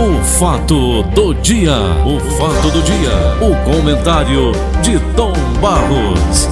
O 0.00 0.22
fato 0.22 1.02
do 1.12 1.34
dia, 1.34 1.74
o 2.06 2.20
fato 2.36 2.70
do 2.70 2.80
dia, 2.82 3.10
o 3.42 3.64
comentário 3.68 4.52
de 4.80 5.00
Tom 5.16 5.32
Barros. 5.60 6.48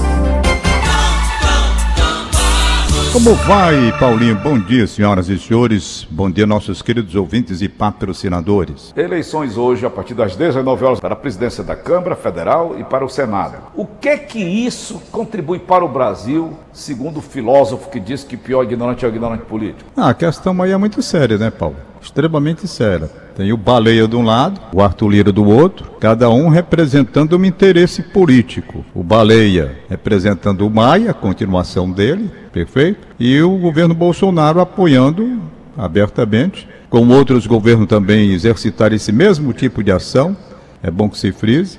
Como 3.13 3.37
vai, 3.37 3.97
Paulinho? 4.01 4.35
Bom 4.35 4.59
dia, 4.59 4.85
senhoras 4.89 5.29
e 5.29 5.39
senhores. 5.39 6.09
Bom 6.11 6.29
dia, 6.29 6.45
nossos 6.45 6.83
queridos 6.83 7.15
ouvintes 7.15 7.63
e 7.63 7.69
patrocinadores. 7.69 8.93
Eleições 8.97 9.57
hoje 9.57 9.87
a 9.87 9.91
partir 9.91 10.15
das 10.15 10.35
19 10.35 10.85
horas 10.85 10.99
para 10.99 11.15
a 11.15 11.17
presidência 11.17 11.63
da 11.63 11.77
Câmara 11.77 12.17
Federal 12.17 12.75
e 12.77 12.83
para 12.83 13.05
o 13.05 13.09
Senado. 13.09 13.59
O 13.77 13.87
que 13.87 14.19
que 14.19 14.41
isso 14.41 15.01
contribui 15.13 15.61
para 15.61 15.85
o 15.85 15.89
Brasil, 15.89 16.59
segundo 16.73 17.19
o 17.19 17.23
filósofo 17.23 17.89
que 17.91 18.01
diz 18.01 18.25
que 18.25 18.37
pior 18.37 18.65
ignorante 18.65 19.05
é 19.05 19.09
o 19.09 19.11
ignorante 19.13 19.45
político? 19.45 19.89
Ah, 19.97 20.11
a 20.11 20.15
questão 20.15 20.61
aí 20.61 20.73
é 20.73 20.77
muito 20.77 21.01
séria, 21.01 21.39
né, 21.39 21.49
Paulo? 21.49 21.77
Extremamente 22.07 22.69
séria. 22.69 23.11
Tem 23.37 23.53
o 23.53 23.57
Baleia 23.57 24.07
de 24.07 24.15
um 24.15 24.23
lado, 24.23 24.61
o 24.73 24.81
Arthur 24.81 25.09
Lira 25.09 25.33
do 25.33 25.45
outro, 25.45 25.91
cada 25.99 26.31
um 26.31 26.49
representando 26.49 27.37
um 27.37 27.45
interesse 27.45 28.01
político. 28.01 28.85
O 28.95 29.03
Baleia 29.03 29.77
representando 29.91 30.65
o 30.65 30.71
Maia, 30.71 31.11
a 31.11 31.15
continuação 31.15 31.91
dele, 31.91 32.31
perfeito? 32.53 33.01
E 33.19 33.43
o 33.43 33.59
governo 33.59 33.93
Bolsonaro 33.93 34.61
apoiando 34.61 35.43
abertamente, 35.77 36.69
com 36.89 37.09
outros 37.09 37.45
governos 37.45 37.89
também 37.89 38.33
exercitar 38.33 38.93
esse 38.93 39.11
mesmo 39.11 39.53
tipo 39.53 39.83
de 39.83 39.91
ação, 39.91 40.37
é 40.81 40.91
bom 40.93 41.11
que 41.11 41.19
se 41.19 41.33
frise, 41.33 41.77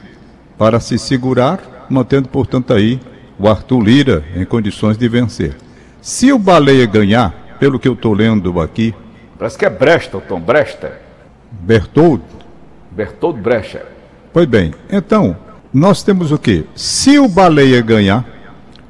para 0.58 0.82
se 0.82 0.98
segurar, 0.98 1.88
mantendo, 1.90 2.28
portanto, 2.28 2.74
aí 2.74 3.00
o 3.40 3.48
Arthur 3.48 3.80
Lira 3.80 4.26
em 4.36 4.44
condições 4.44 4.98
de 4.98 5.08
vencer. 5.08 5.56
Se 6.02 6.34
o 6.34 6.38
Baleia 6.38 6.86
ganhar, 6.86 7.58
pelo 7.62 7.80
que 7.80 7.88
eu 7.88 7.94
estou 7.94 8.14
lendo 8.14 8.60
aqui, 8.60 8.94
Parece 9.38 9.58
que 9.58 9.66
é 9.66 9.70
Bresta, 9.70 10.20
Tom, 10.20 10.40
Bresta. 10.40 10.92
Bertoldo, 11.52 12.24
Bertold 12.92 13.40
Brecha. 13.40 13.86
Pois 14.34 14.46
bem, 14.48 14.74
então, 14.92 15.36
nós 15.74 16.04
temos 16.04 16.32
o 16.32 16.38
quê? 16.38 16.66
Se 16.76 17.20
o 17.20 17.28
Baleia 17.28 17.82
ganhar, 17.82 18.26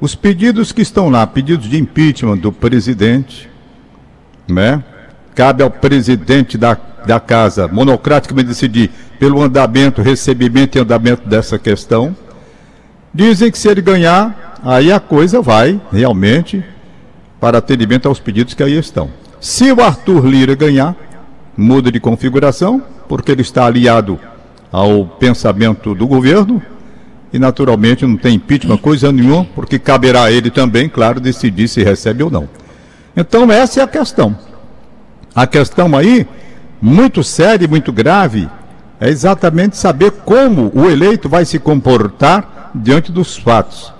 os 0.00 0.14
pedidos 0.14 0.72
que 0.72 0.82
estão 0.82 1.08
lá, 1.10 1.26
pedidos 1.26 1.68
de 1.68 1.78
impeachment 1.78 2.38
do 2.38 2.52
presidente, 2.52 3.48
né? 4.48 4.82
Cabe 5.34 5.62
ao 5.62 5.70
presidente 5.70 6.56
da, 6.56 6.76
da 7.06 7.20
casa 7.20 7.68
monocraticamente 7.68 8.48
decidir 8.48 8.90
pelo 9.18 9.42
andamento, 9.42 10.02
recebimento 10.02 10.78
e 10.78 10.80
andamento 10.80 11.28
dessa 11.28 11.58
questão. 11.58 12.16
Dizem 13.12 13.50
que 13.50 13.58
se 13.58 13.68
ele 13.68 13.82
ganhar, 13.82 14.58
aí 14.64 14.92
a 14.92 15.00
coisa 15.00 15.40
vai 15.40 15.80
realmente 15.92 16.64
para 17.40 17.58
atendimento 17.58 18.08
aos 18.08 18.18
pedidos 18.18 18.54
que 18.54 18.62
aí 18.62 18.76
estão. 18.76 19.10
Se 19.40 19.70
o 19.70 19.80
Arthur 19.80 20.26
Lira 20.26 20.54
ganhar, 20.54 20.96
muda 21.56 21.92
de 21.92 22.00
configuração, 22.00 22.82
porque 23.08 23.32
ele 23.32 23.42
está 23.42 23.66
aliado 23.66 24.18
ao 24.70 25.06
pensamento 25.06 25.94
do 25.94 26.06
governo 26.06 26.60
e 27.32 27.38
naturalmente 27.38 28.06
não 28.06 28.16
tem 28.16 28.34
impeachment 28.34 28.78
coisa 28.78 29.12
nenhuma, 29.12 29.46
porque 29.54 29.78
caberá 29.78 30.24
a 30.24 30.32
ele 30.32 30.50
também, 30.50 30.88
claro, 30.88 31.20
decidir 31.20 31.68
se 31.68 31.82
recebe 31.84 32.22
ou 32.22 32.30
não. 32.30 32.48
Então 33.16 33.50
essa 33.50 33.80
é 33.80 33.82
a 33.82 33.88
questão. 33.88 34.36
A 35.34 35.46
questão 35.46 35.96
aí, 35.96 36.26
muito 36.80 37.22
séria 37.22 37.64
e 37.64 37.68
muito 37.68 37.92
grave, 37.92 38.48
é 39.00 39.08
exatamente 39.08 39.76
saber 39.76 40.10
como 40.24 40.72
o 40.74 40.90
eleito 40.90 41.28
vai 41.28 41.44
se 41.44 41.58
comportar 41.58 42.70
diante 42.74 43.12
dos 43.12 43.36
fatos. 43.36 43.92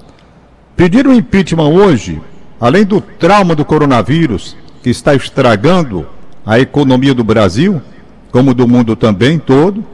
Pedir 0.77 1.07
o 1.07 1.13
impeachment 1.13 1.69
hoje, 1.69 2.21
além 2.61 2.85
do 2.85 3.01
trauma 3.01 3.55
do 3.55 3.65
coronavírus, 3.65 4.57
que 4.89 4.93
está 4.93 5.15
estragando 5.15 6.07
a 6.47 6.59
economia 6.59 7.13
do 7.13 7.23
Brasil, 7.23 7.79
como 8.33 8.55
do 8.55 8.67
mundo 8.67 8.97
também 8.97 9.39
todo, 9.39 9.85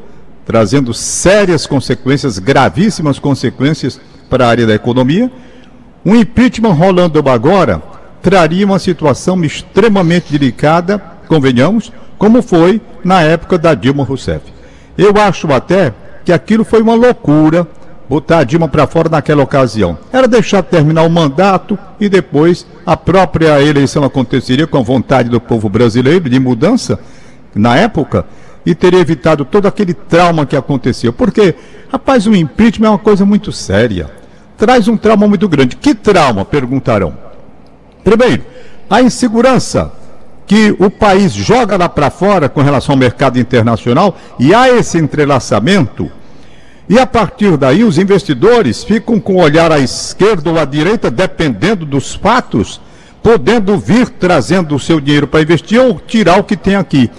trazendo 0.46 0.94
sérias 0.94 1.66
consequências, 1.66 2.38
gravíssimas 2.38 3.18
consequências 3.18 4.00
para 4.30 4.46
a 4.46 4.48
área 4.50 4.68
da 4.68 4.72
economia. 4.72 5.32
Um 6.06 6.14
impeachment 6.14 6.74
rolando 6.74 7.18
agora 7.28 7.82
traria 8.22 8.64
uma 8.64 8.78
situação 8.78 9.42
extremamente 9.42 10.30
delicada, 10.30 11.02
convenhamos, 11.26 11.92
como 12.16 12.40
foi 12.40 12.80
na 13.02 13.20
época 13.20 13.58
da 13.58 13.74
Dilma 13.74 14.04
Rousseff. 14.04 14.44
Eu 14.96 15.20
acho 15.20 15.52
até 15.52 15.92
que 16.24 16.32
aquilo 16.32 16.64
foi 16.64 16.80
uma 16.80 16.94
loucura 16.94 17.66
botar 18.14 18.38
a 18.38 18.44
Dilma 18.44 18.68
para 18.68 18.86
fora 18.86 19.08
naquela 19.08 19.42
ocasião. 19.42 19.98
Era 20.12 20.28
deixar 20.28 20.62
terminar 20.62 21.02
o 21.02 21.10
mandato 21.10 21.76
e 21.98 22.08
depois 22.08 22.64
a 22.86 22.96
própria 22.96 23.60
eleição 23.60 24.04
aconteceria 24.04 24.68
com 24.68 24.78
a 24.78 24.82
vontade 24.82 25.28
do 25.28 25.40
povo 25.40 25.68
brasileiro 25.68 26.30
de 26.30 26.38
mudança 26.38 26.96
na 27.52 27.76
época 27.76 28.24
e 28.64 28.72
teria 28.72 29.00
evitado 29.00 29.44
todo 29.44 29.66
aquele 29.66 29.92
trauma 29.92 30.46
que 30.46 30.54
aconteceu. 30.54 31.12
Porque, 31.12 31.56
rapaz, 31.90 32.24
o 32.28 32.36
impeachment 32.36 32.86
é 32.86 32.90
uma 32.90 32.98
coisa 32.98 33.26
muito 33.26 33.50
séria. 33.50 34.08
Traz 34.56 34.86
um 34.86 34.96
trauma 34.96 35.26
muito 35.26 35.48
grande. 35.48 35.74
Que 35.74 35.92
trauma? 35.92 36.44
Perguntarão. 36.44 37.14
Primeiro, 38.04 38.44
a 38.88 39.02
insegurança 39.02 39.90
que 40.46 40.76
o 40.78 40.88
país 40.88 41.32
joga 41.32 41.76
lá 41.76 41.88
para 41.88 42.10
fora 42.10 42.48
com 42.48 42.62
relação 42.62 42.92
ao 42.92 42.98
mercado 42.98 43.40
internacional 43.40 44.16
e 44.38 44.54
há 44.54 44.70
esse 44.70 44.98
entrelaçamento. 44.98 46.08
E 46.88 46.98
a 46.98 47.06
partir 47.06 47.56
daí, 47.56 47.82
os 47.82 47.96
investidores 47.96 48.84
ficam 48.84 49.18
com 49.18 49.36
o 49.36 49.42
olhar 49.42 49.72
à 49.72 49.78
esquerda 49.78 50.50
ou 50.50 50.58
à 50.58 50.64
direita, 50.64 51.10
dependendo 51.10 51.86
dos 51.86 52.14
fatos, 52.14 52.80
podendo 53.22 53.78
vir 53.78 54.08
trazendo 54.10 54.74
o 54.74 54.80
seu 54.80 55.00
dinheiro 55.00 55.26
para 55.26 55.40
investir 55.40 55.80
ou 55.80 55.98
tirar 55.98 56.38
o 56.38 56.44
que 56.44 56.56
tem 56.56 56.74
aqui. 56.74 57.10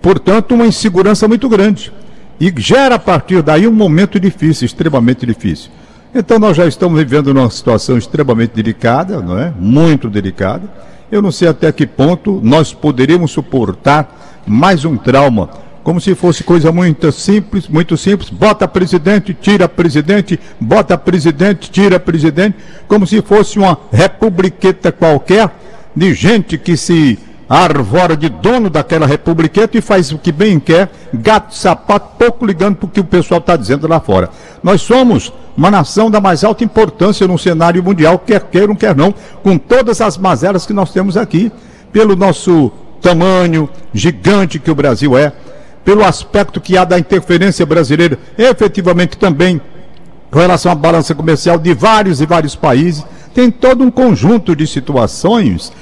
Portanto, 0.00 0.54
uma 0.54 0.66
insegurança 0.66 1.26
muito 1.26 1.48
grande. 1.48 1.92
E 2.38 2.52
gera 2.56 2.94
a 2.94 2.98
partir 2.98 3.42
daí 3.42 3.66
um 3.66 3.72
momento 3.72 4.18
difícil, 4.18 4.64
extremamente 4.64 5.26
difícil. 5.26 5.70
Então, 6.14 6.38
nós 6.38 6.56
já 6.56 6.66
estamos 6.66 6.98
vivendo 6.98 7.34
numa 7.34 7.50
situação 7.50 7.98
extremamente 7.98 8.52
delicada, 8.54 9.20
não 9.20 9.38
é? 9.38 9.52
Muito 9.58 10.08
delicada. 10.08 10.62
Eu 11.10 11.20
não 11.20 11.32
sei 11.32 11.48
até 11.48 11.70
que 11.72 11.86
ponto 11.86 12.40
nós 12.42 12.72
poderíamos 12.72 13.32
suportar 13.32 14.42
mais 14.46 14.84
um 14.84 14.96
trauma 14.96 15.50
como 15.82 16.00
se 16.00 16.14
fosse 16.14 16.44
coisa 16.44 16.70
muito 16.70 17.10
simples, 17.10 17.66
muito 17.68 17.96
simples. 17.96 18.30
Bota 18.30 18.68
presidente, 18.68 19.34
tira 19.34 19.68
presidente, 19.68 20.38
bota 20.60 20.96
presidente, 20.96 21.70
tira 21.70 21.98
presidente, 21.98 22.56
como 22.86 23.06
se 23.06 23.22
fosse 23.22 23.58
uma 23.58 23.78
republiqueta 23.90 24.92
qualquer 24.92 25.50
de 25.96 26.14
gente 26.14 26.56
que 26.58 26.76
se 26.76 27.18
arvora 27.48 28.16
de 28.16 28.28
dono 28.28 28.70
daquela 28.70 29.06
republiqueta 29.06 29.76
e 29.76 29.80
faz 29.80 30.12
o 30.12 30.18
que 30.18 30.30
bem 30.30 30.60
quer, 30.60 30.88
gato, 31.12 31.52
sapato, 31.52 32.16
pouco 32.16 32.46
ligando 32.46 32.76
para 32.76 32.86
o 32.86 32.88
que 32.88 33.00
o 33.00 33.04
pessoal 33.04 33.40
está 33.40 33.56
dizendo 33.56 33.88
lá 33.88 33.98
fora. 33.98 34.30
Nós 34.62 34.82
somos 34.82 35.32
uma 35.56 35.68
nação 35.68 36.08
da 36.08 36.20
mais 36.20 36.44
alta 36.44 36.62
importância 36.62 37.26
no 37.26 37.36
cenário 37.36 37.82
mundial, 37.82 38.20
quer 38.20 38.42
queiram, 38.42 38.76
quer 38.76 38.94
não, 38.94 39.12
com 39.42 39.58
todas 39.58 40.00
as 40.00 40.16
mazelas 40.16 40.64
que 40.64 40.72
nós 40.72 40.92
temos 40.92 41.16
aqui, 41.16 41.50
pelo 41.92 42.14
nosso 42.14 42.70
tamanho 43.02 43.68
gigante 43.92 44.60
que 44.60 44.70
o 44.70 44.74
Brasil 44.74 45.18
é, 45.18 45.32
pelo 45.84 46.04
aspecto 46.04 46.60
que 46.60 46.76
há 46.76 46.84
da 46.84 46.98
interferência 46.98 47.64
brasileira, 47.64 48.18
efetivamente 48.36 49.16
também 49.16 49.60
com 50.30 50.38
relação 50.38 50.70
à 50.70 50.74
balança 50.74 51.14
comercial 51.14 51.58
de 51.58 51.74
vários 51.74 52.20
e 52.20 52.26
vários 52.26 52.54
países, 52.54 53.04
tem 53.34 53.50
todo 53.50 53.82
um 53.82 53.90
conjunto 53.90 54.54
de 54.54 54.66
situações 54.66 55.72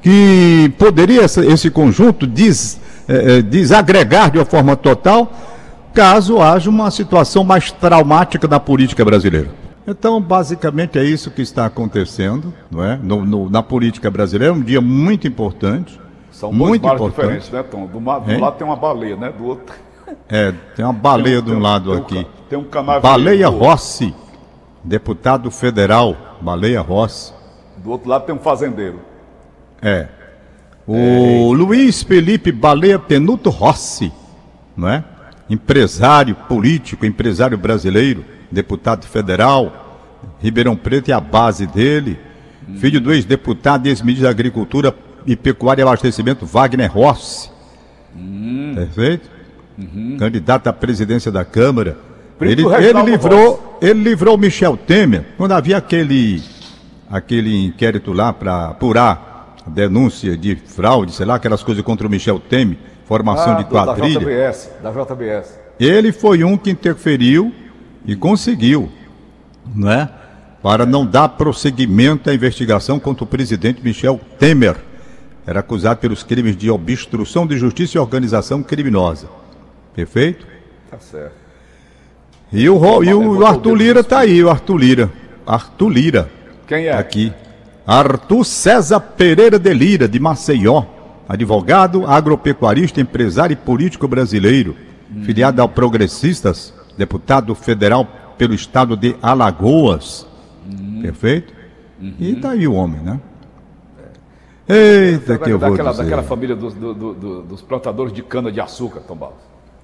que 0.00 0.72
poderia 0.78 1.24
esse 1.24 1.70
conjunto 1.70 2.26
des, 2.26 2.80
eh, 3.06 3.42
desagregar 3.42 4.30
de 4.30 4.38
uma 4.38 4.44
forma 4.44 4.76
total 4.76 5.30
caso 5.92 6.40
haja 6.40 6.70
uma 6.70 6.90
situação 6.90 7.42
mais 7.42 7.70
traumática 7.72 8.46
da 8.46 8.60
política 8.60 9.04
brasileira. 9.04 9.48
Então, 9.86 10.20
basicamente 10.20 10.98
é 10.98 11.04
isso 11.04 11.30
que 11.30 11.42
está 11.42 11.66
acontecendo, 11.66 12.52
não 12.70 12.84
é? 12.84 12.98
No, 13.02 13.24
no, 13.24 13.50
na 13.50 13.62
política 13.62 14.10
brasileira, 14.10 14.52
um 14.52 14.60
dia 14.60 14.80
muito 14.80 15.26
importante. 15.26 15.98
São 16.38 16.50
dois 16.50 16.70
muito 16.70 16.82
mares 16.84 17.00
importante. 17.00 17.40
diferentes, 17.40 17.50
né, 17.50 17.62
Tom? 17.64 17.86
Do, 17.86 17.98
do 17.98 18.40
lado 18.40 18.56
tem 18.56 18.64
uma 18.64 18.76
baleia, 18.76 19.16
né? 19.16 19.32
Do 19.36 19.44
outro. 19.44 19.74
É, 20.28 20.54
tem 20.76 20.84
uma 20.84 20.94
baleia 20.94 21.42
de 21.42 21.50
um 21.50 21.58
lado 21.58 21.90
tem 21.90 22.00
aqui. 22.00 22.18
Um, 22.18 22.48
tem 22.48 22.58
um 22.60 22.64
canavieiro. 22.64 23.02
Baleia 23.02 23.48
Rossi, 23.48 24.14
deputado 24.84 25.50
federal, 25.50 26.16
Baleia 26.40 26.80
Rossi. 26.80 27.34
Do 27.78 27.90
outro 27.90 28.08
lado 28.08 28.24
tem 28.24 28.34
um 28.34 28.38
fazendeiro. 28.38 29.00
É. 29.82 30.06
O 30.86 30.94
é. 30.94 31.56
Luiz 31.56 32.04
Felipe 32.04 32.52
Baleia 32.52 33.00
Penuto 33.00 33.50
Rossi, 33.50 34.12
não 34.76 34.88
é? 34.88 35.02
Empresário 35.50 36.36
político, 36.48 37.04
empresário 37.04 37.58
brasileiro, 37.58 38.24
deputado 38.48 39.04
federal, 39.06 40.06
Ribeirão 40.40 40.76
Preto 40.76 41.08
é 41.08 41.12
a 41.12 41.20
base 41.20 41.66
dele. 41.66 42.16
Hum. 42.68 42.76
Filho 42.76 43.00
do 43.00 43.12
ex-deputado 43.12 43.86
e 43.86 43.88
ex-ministro 43.88 44.24
da 44.24 44.30
Agricultura, 44.30 44.94
e 45.26 45.36
Pecuária 45.36 45.82
e 45.82 45.84
Abastecimento, 45.84 46.46
Wagner 46.46 46.90
Rossi. 46.92 47.50
Hum. 48.16 48.72
Perfeito? 48.74 49.28
Uhum. 49.78 50.16
Candidato 50.18 50.66
à 50.66 50.72
presidência 50.72 51.30
da 51.30 51.44
Câmara. 51.44 51.96
Ele, 52.40 52.62
ele, 52.64 53.02
livrou, 53.02 53.78
ele 53.82 54.02
livrou 54.02 54.38
Michel 54.38 54.76
Temer 54.76 55.24
quando 55.36 55.52
havia 55.52 55.76
aquele, 55.76 56.40
aquele 57.10 57.66
inquérito 57.66 58.12
lá 58.12 58.32
para 58.32 58.68
apurar 58.68 59.56
denúncia 59.66 60.36
de 60.36 60.54
fraude, 60.56 61.12
sei 61.12 61.26
lá, 61.26 61.34
aquelas 61.34 61.62
coisas 61.62 61.82
contra 61.84 62.06
o 62.06 62.10
Michel 62.10 62.38
Temer, 62.40 62.78
formação 63.04 63.52
Ah, 63.54 63.56
de 63.56 63.64
do- 63.64 63.74
Da 63.74 63.84
quadrilha. 63.86 64.20
JBS, 64.20 64.70
da 64.82 64.90
JBS. 64.92 65.58
Ele 65.80 66.12
foi 66.12 66.42
um 66.44 66.56
que 66.56 66.70
interferiu 66.70 67.52
e 68.06 68.14
conseguiu, 68.16 68.88
né? 69.74 70.08
Para 70.62 70.84
não 70.86 71.04
dar 71.06 71.28
prosseguimento 71.30 72.30
à 72.30 72.34
investigação 72.34 72.98
contra 72.98 73.24
o 73.24 73.26
presidente 73.26 73.80
Michel 73.82 74.20
Temer. 74.38 74.76
Era 75.48 75.60
acusado 75.60 75.98
pelos 75.98 76.22
crimes 76.22 76.54
de 76.54 76.70
obstrução 76.70 77.46
de 77.46 77.56
justiça 77.56 77.96
e 77.96 77.98
organização 77.98 78.62
criminosa. 78.62 79.30
Perfeito? 79.94 80.46
Tá 80.90 80.98
certo. 80.98 81.32
E 82.52 82.68
o, 82.68 83.02
e 83.02 83.14
o 83.14 83.46
Arthur 83.46 83.74
Lira 83.74 84.04
tá 84.04 84.18
aí, 84.18 84.44
o 84.44 84.50
Arthur 84.50 84.76
Lira. 84.76 85.12
Arthur 85.46 85.88
Lira. 85.88 86.30
Quem 86.66 86.84
é? 86.84 86.92
Aqui. 86.92 87.32
Arthur 87.86 88.44
César 88.44 89.00
Pereira 89.00 89.58
de 89.58 89.72
Lira, 89.72 90.06
de 90.06 90.20
Maceió. 90.20 90.84
Advogado, 91.26 92.06
agropecuarista, 92.06 93.00
empresário 93.00 93.54
e 93.54 93.56
político 93.56 94.06
brasileiro. 94.06 94.76
Filiado 95.22 95.62
ao 95.62 95.68
Progressistas, 95.70 96.74
deputado 96.98 97.54
federal 97.54 98.06
pelo 98.36 98.52
estado 98.52 98.94
de 98.98 99.16
Alagoas. 99.22 100.26
Perfeito? 101.00 101.54
E 102.20 102.34
tá 102.34 102.50
aí 102.50 102.68
o 102.68 102.74
homem, 102.74 103.00
né? 103.00 103.18
Eita, 104.68 105.38
que 105.38 105.50
eu 105.50 105.58
vou 105.58 105.70
daquela, 105.70 105.90
dizer. 105.90 106.02
daquela 106.04 106.22
família 106.22 106.54
dos, 106.54 106.74
do- 106.74 106.94
do- 106.94 107.14
do- 107.14 107.42
dos 107.42 107.62
plantadores 107.62 108.12
de 108.12 108.22
cana-de-açúcar, 108.22 109.00
Tom 109.00 109.16
Barros. 109.16 109.36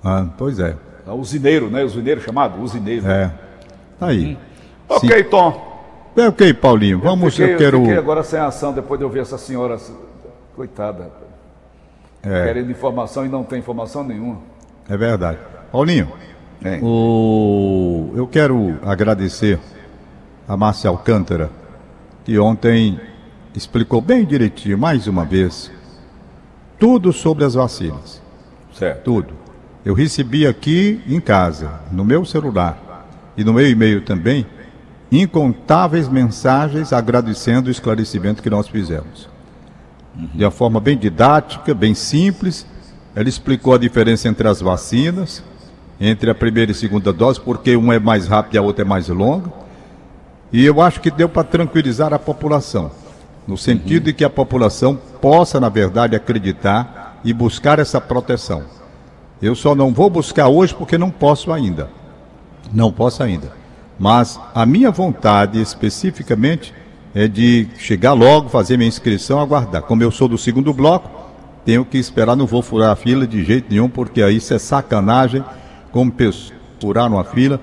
Ah, 0.04 0.26
pois 0.36 0.58
é. 0.58 0.76
É 1.06 1.10
o 1.10 1.14
Usineiro, 1.14 1.70
né? 1.70 1.82
Usineiro 1.84 2.20
chamado? 2.20 2.60
Usineiro. 2.62 3.06
É. 3.06 3.30
Tá 3.98 4.06
aí. 4.08 4.36
Ok, 4.88 5.24
Tom. 5.24 5.72
É 6.16 6.28
ok, 6.28 6.52
Paulinho. 6.54 7.00
Vamos, 7.00 7.34
fiquei, 7.34 7.54
eu 7.54 7.58
quero. 7.58 7.78
fiquei 7.80 7.96
agora 7.96 8.22
sem 8.22 8.38
ação 8.38 8.72
depois 8.72 8.98
de 8.98 9.04
ouvir 9.04 9.20
essa 9.20 9.38
senhora. 9.38 9.78
Coitada. 10.54 11.10
É, 12.22 12.44
Querendo 12.46 12.70
informação 12.70 13.24
e 13.26 13.28
não 13.28 13.42
tem 13.42 13.58
informação 13.58 14.04
nenhuma. 14.04 14.38
é 14.88 14.96
verdade. 14.96 15.38
Paulinho, 15.72 16.10
Hein? 16.64 16.80
o... 16.82 18.12
eu 18.14 18.26
quero 18.26 18.78
agradecer 18.82 19.58
a 20.48 20.56
Márcia 20.56 20.88
Alcântara, 20.88 21.50
que 22.24 22.38
ontem 22.38 22.98
explicou 23.54 24.00
bem 24.00 24.24
direitinho, 24.24 24.76
mais 24.76 25.06
uma 25.06 25.24
vez, 25.24 25.70
tudo 26.78 27.12
sobre 27.12 27.44
as 27.44 27.54
vacinas. 27.54 28.20
Certo. 28.72 29.02
Tudo. 29.04 29.34
Eu 29.84 29.94
recebi 29.94 30.46
aqui 30.46 31.00
em 31.06 31.20
casa, 31.20 31.80
no 31.92 32.04
meu 32.04 32.24
celular 32.24 33.06
e 33.36 33.44
no 33.44 33.52
meu 33.52 33.68
e-mail 33.68 34.02
também, 34.02 34.46
incontáveis 35.12 36.08
mensagens 36.08 36.92
agradecendo 36.92 37.68
o 37.68 37.70
esclarecimento 37.70 38.42
que 38.42 38.50
nós 38.50 38.66
fizemos. 38.66 39.28
De 40.34 40.44
uma 40.44 40.50
forma 40.50 40.80
bem 40.80 40.96
didática, 40.96 41.74
bem 41.74 41.94
simples, 41.94 42.66
ela 43.14 43.28
explicou 43.28 43.74
a 43.74 43.78
diferença 43.78 44.28
entre 44.28 44.48
as 44.48 44.60
vacinas, 44.60 45.44
entre 46.00 46.30
a 46.30 46.34
primeira 46.34 46.72
e 46.72 46.74
segunda 46.74 47.12
dose, 47.12 47.40
porque 47.40 47.76
uma 47.76 47.94
é 47.94 47.98
mais 47.98 48.26
rápida 48.26 48.56
e 48.56 48.58
a 48.58 48.62
outra 48.62 48.84
é 48.84 48.88
mais 48.88 49.08
longa. 49.08 49.52
E 50.52 50.64
eu 50.64 50.80
acho 50.80 51.00
que 51.00 51.10
deu 51.10 51.28
para 51.28 51.44
tranquilizar 51.44 52.12
a 52.12 52.18
população, 52.18 52.90
no 53.46 53.56
sentido 53.56 54.04
de 54.04 54.12
que 54.12 54.24
a 54.24 54.30
população 54.30 54.98
possa, 55.20 55.60
na 55.60 55.68
verdade, 55.68 56.16
acreditar 56.16 57.20
e 57.24 57.32
buscar 57.32 57.78
essa 57.78 58.00
proteção. 58.00 58.62
Eu 59.40 59.54
só 59.54 59.74
não 59.74 59.92
vou 59.92 60.08
buscar 60.08 60.48
hoje 60.48 60.74
porque 60.74 60.96
não 60.96 61.10
posso 61.10 61.52
ainda. 61.52 61.90
Não 62.72 62.90
posso 62.90 63.22
ainda. 63.22 63.52
Mas 63.98 64.40
a 64.54 64.64
minha 64.64 64.90
vontade 64.90 65.60
especificamente 65.60 66.72
é 67.14 67.28
de 67.28 67.68
chegar 67.78 68.12
logo, 68.12 68.48
fazer 68.48 68.76
minha 68.76 68.88
inscrição, 68.88 69.40
aguardar. 69.40 69.82
Como 69.82 70.02
eu 70.02 70.10
sou 70.10 70.26
do 70.26 70.38
segundo 70.38 70.72
bloco, 70.72 71.08
tenho 71.64 71.84
que 71.84 71.98
esperar, 71.98 72.36
não 72.36 72.46
vou 72.46 72.62
furar 72.62 72.90
a 72.90 72.96
fila 72.96 73.26
de 73.26 73.44
jeito 73.44 73.66
nenhum, 73.70 73.88
porque 73.88 74.22
aí 74.22 74.36
isso 74.36 74.52
é 74.52 74.58
sacanagem, 74.58 75.44
como 75.92 76.10
pessoas 76.10 76.52
furaram 76.80 77.22
fila 77.24 77.60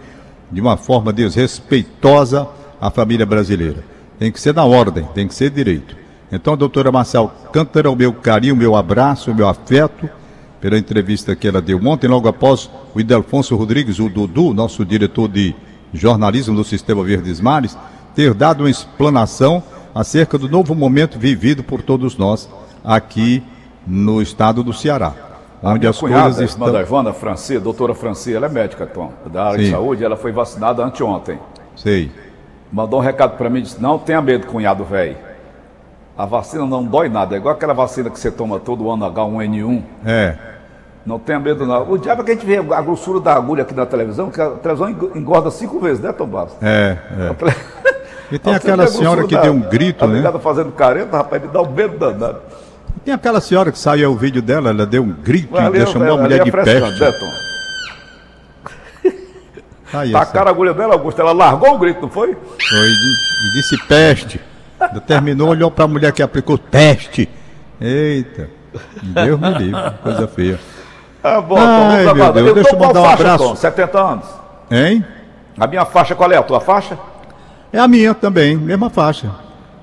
de 0.52 0.60
uma 0.60 0.78
forma 0.78 1.14
desrespeitosa 1.14 2.48
à 2.80 2.90
família 2.90 3.26
brasileira. 3.26 3.91
Tem 4.22 4.32
que 4.32 4.40
ser 4.40 4.54
na 4.54 4.64
ordem, 4.64 5.04
tem 5.16 5.28
que 5.28 5.34
ser 5.34 5.50
direito. 5.50 5.98
Então, 6.32 6.56
doutora 6.56 6.92
Marcel 6.92 7.32
Cântara, 7.52 7.90
o 7.90 7.96
meu 7.96 8.14
carinho, 8.14 8.54
o 8.54 8.58
meu 8.58 8.76
abraço, 8.76 9.32
o 9.32 9.34
meu 9.34 9.50
afeto 9.50 10.08
pela 10.62 10.78
entrevista 10.78 11.36
que 11.36 11.48
ela 11.48 11.60
deu 11.60 11.80
ontem, 11.84 12.08
logo 12.08 12.28
após 12.28 12.70
o 12.94 13.00
Idelfonso 13.00 13.56
Rodrigues, 13.56 13.98
o 13.98 14.08
Dudu, 14.08 14.54
nosso 14.54 14.86
diretor 14.86 15.28
de 15.28 15.56
jornalismo 15.92 16.56
do 16.56 16.64
Sistema 16.64 17.04
Verdes 17.04 17.42
Mares, 17.42 17.76
ter 18.14 18.36
dado 18.36 18.60
uma 18.62 18.70
explanação 18.70 19.64
acerca 19.96 20.38
do 20.38 20.48
novo 20.48 20.76
momento 20.76 21.18
vivido 21.18 21.64
por 21.64 21.82
todos 21.82 22.16
nós 22.16 22.48
aqui 22.84 23.42
no 23.88 24.22
estado 24.22 24.64
do 24.64 24.72
Ceará, 24.72 25.16
onde 25.64 25.80
Minha 25.80 25.90
as 25.90 25.98
cunhada, 25.98 26.24
coisas 26.26 26.52
irmã 26.52 26.68
estão... 26.68 26.72
da 26.72 26.82
Ivana, 26.84 27.12
Franci, 27.12 27.58
doutora 27.58 27.96
Franci, 27.96 28.36
ela 28.36 28.46
é 28.46 28.50
médica, 28.50 28.86
Tom, 28.86 29.12
da 29.34 29.46
área 29.46 29.58
de 29.58 29.66
Sim. 29.66 29.72
saúde, 29.72 30.04
ela 30.04 30.16
foi 30.16 30.32
vacinada 30.32 30.86
anteontem. 30.86 31.40
Sei, 31.76 32.12
Mandou 32.72 33.00
um 33.00 33.04
recado 33.04 33.38
para 33.38 33.50
mim 33.50 33.60
e 33.60 33.62
disse: 33.64 33.82
Não 33.82 33.98
tenha 34.00 34.22
medo, 34.22 34.48
cunhado 34.48 34.84
velho. 34.84 35.18
A 36.18 36.26
vacina 36.26 36.66
não 36.66 36.84
dói 36.84 37.10
nada, 37.10 37.36
é 37.36 37.38
igual 37.38 37.54
aquela 37.56 37.74
vacina 37.74 38.10
que 38.10 38.20
você 38.20 38.30
toma 38.30 38.60
todo 38.60 38.90
ano, 38.92 39.06
H1N1. 39.12 39.82
é, 40.06 40.36
Não 41.06 41.18
tenha 41.18 41.40
medo, 41.40 41.66
não. 41.66 41.90
O 41.90 41.98
diabo 41.98 42.22
é 42.22 42.26
que 42.26 42.32
a 42.32 42.34
gente 42.36 42.46
vê 42.46 42.58
a 42.58 42.82
grossura 42.82 43.20
da 43.20 43.34
agulha 43.34 43.64
aqui 43.64 43.74
na 43.74 43.86
televisão, 43.86 44.30
que 44.30 44.40
a 44.40 44.52
televisão 44.52 44.90
engo- 44.90 45.12
engorda 45.16 45.50
cinco 45.50 45.80
vezes, 45.80 46.02
né, 46.04 46.12
Tom 46.12 46.30
é, 46.62 46.98
é. 47.18 47.36
E 48.32 48.38
tem 48.38 48.54
aquela 48.56 48.84
a 48.84 48.88
senhora 48.88 49.24
que 49.26 49.34
da- 49.36 49.42
deu 49.42 49.54
um 49.54 49.62
grito, 49.62 50.04
a 50.06 50.08
né? 50.08 50.16
ligada 50.18 50.38
fazendo 50.40 50.72
careta, 50.74 51.18
rapaz, 51.18 51.42
me 51.42 51.48
dá 51.48 51.62
um 51.62 51.72
medo 51.72 51.98
danado. 51.98 52.40
Tem 53.04 53.14
aquela 53.14 53.42
senhora 53.42 53.72
que 53.72 53.80
saiu 53.80 54.12
o 54.12 54.16
vídeo 54.16 54.42
dela, 54.42 54.70
ela 54.70 54.86
deu 54.86 55.02
um 55.02 55.12
grito 55.12 55.58
Ali 55.58 55.80
e 55.80 55.82
é- 55.82 55.86
chamou 55.88 56.10
a 56.10 56.12
ali 56.14 56.22
mulher 56.22 56.42
é 56.42 56.44
de 56.44 56.52
peste. 56.52 57.00
né, 57.00 57.12
Tom? 57.12 57.51
Aí, 59.94 60.12
Tacaram 60.12 60.48
a 60.48 60.52
agulha 60.52 60.74
dela, 60.74 60.94
Augusto, 60.94 61.20
ela 61.22 61.32
largou 61.34 61.76
o 61.76 61.78
grito, 61.78 62.02
não 62.02 62.10
foi? 62.10 62.34
Foi 62.34 62.88
e 62.88 62.94
di- 62.94 63.52
disse 63.54 63.78
peste. 63.88 64.40
Terminou, 65.06 65.50
olhou 65.50 65.70
para 65.70 65.86
a 65.86 65.88
mulher 65.88 66.12
que 66.12 66.24
aplicou 66.24 66.58
peste. 66.58 67.30
Eita, 67.80 68.50
Deus 69.04 69.40
me 69.40 69.50
livre, 69.58 69.82
coisa 70.02 70.28
feia. 70.28 70.60
Ah, 71.24 71.40
bom, 71.42 71.56
Ai, 71.58 72.04
meu. 72.14 72.34
Deus, 72.34 72.48
Eu 72.48 72.56
deixa 72.56 72.76
eu 72.76 72.80
mandar 72.80 73.00
um 73.02 73.04
faixa, 73.04 73.14
abraço. 73.24 73.44
Tom, 73.44 73.56
70 73.56 74.00
anos. 74.00 74.26
Hein? 74.72 75.06
A 75.60 75.68
minha 75.68 75.86
faixa, 75.86 76.16
qual 76.16 76.32
é 76.32 76.38
a 76.38 76.42
tua 76.44 76.60
faixa? 76.60 76.98
É 77.72 77.78
a 77.80 77.88
minha 77.88 78.14
também, 78.14 78.56
mesma 78.58 78.90
faixa. 78.90 79.30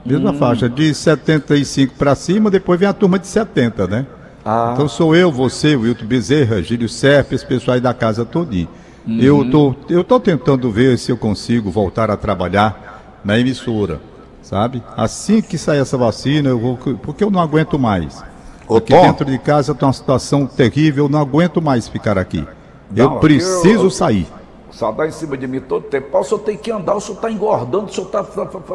Mesma 0.05 0.31
Hum. 0.31 0.39
faixa, 0.39 0.69
de 0.69 0.95
75 0.95 1.95
para 1.95 2.15
cima, 2.15 2.51
depois 2.51 2.81
vem 2.81 2.89
a 2.89 2.93
turma 2.93 3.19
de 3.19 3.27
70, 3.27 3.87
né? 3.87 4.07
Ah. 4.45 4.71
Então 4.73 4.89
sou 4.89 5.15
eu, 5.15 5.31
você, 5.31 5.77
o 5.77 5.83
Wilton 5.83 6.07
Bezerra, 6.07 6.63
Gílio 6.63 6.89
Serpe, 6.89 7.35
esse 7.35 7.45
pessoal 7.45 7.75
aí 7.75 7.81
da 7.81 7.93
casa 7.93 8.25
todinho. 8.25 8.69
Uhum. 9.07 9.21
Eu, 9.21 9.51
tô, 9.51 9.75
eu 9.89 10.05
tô 10.05 10.21
tentando 10.21 10.71
ver 10.71 10.99
se 10.99 11.11
eu 11.11 11.17
consigo 11.17 11.71
voltar 11.71 12.11
a 12.11 12.17
trabalhar 12.17 13.19
na 13.25 13.39
emissora, 13.39 14.01
sabe? 14.43 14.83
Assim 14.97 15.41
que 15.41 15.57
sair 15.57 15.81
essa 15.81 15.97
vacina, 15.97 16.49
eu 16.49 16.59
vou, 16.59 16.77
porque 16.77 17.25
eu 17.25 17.31
não 17.31 17.41
aguento 17.41 17.79
mais. 17.79 18.23
Ô, 18.69 18.77
aqui 18.77 18.93
Tom. 18.93 19.03
dentro 19.03 19.25
de 19.25 19.39
casa 19.39 19.75
tem 19.75 19.87
uma 19.87 19.93
situação 19.93 20.47
terrível, 20.47 21.07
eu 21.07 21.09
não 21.09 21.21
aguento 21.21 21.63
mais 21.63 21.89
ficar 21.89 22.19
aqui. 22.19 22.47
eu 22.95 23.11
Não, 23.11 23.19
preciso 23.19 23.87
eu- 23.87 23.91
sair. 23.91 24.27
Só 24.71 24.93
dá 24.93 25.07
em 25.07 25.11
cima 25.11 25.37
de 25.37 25.47
mim 25.47 25.61
todo 25.61 25.85
tempo. 25.85 26.11
Paulo, 26.11 26.25
o 26.25 26.29
senhor 26.29 26.41
tem 26.41 26.57
que 26.57 26.71
andar, 26.71 26.95
o 26.95 27.01
senhor 27.01 27.17
está 27.17 27.31
engordando, 27.31 27.87
o 27.87 27.93
senhor 27.93 28.07
está 28.07 28.23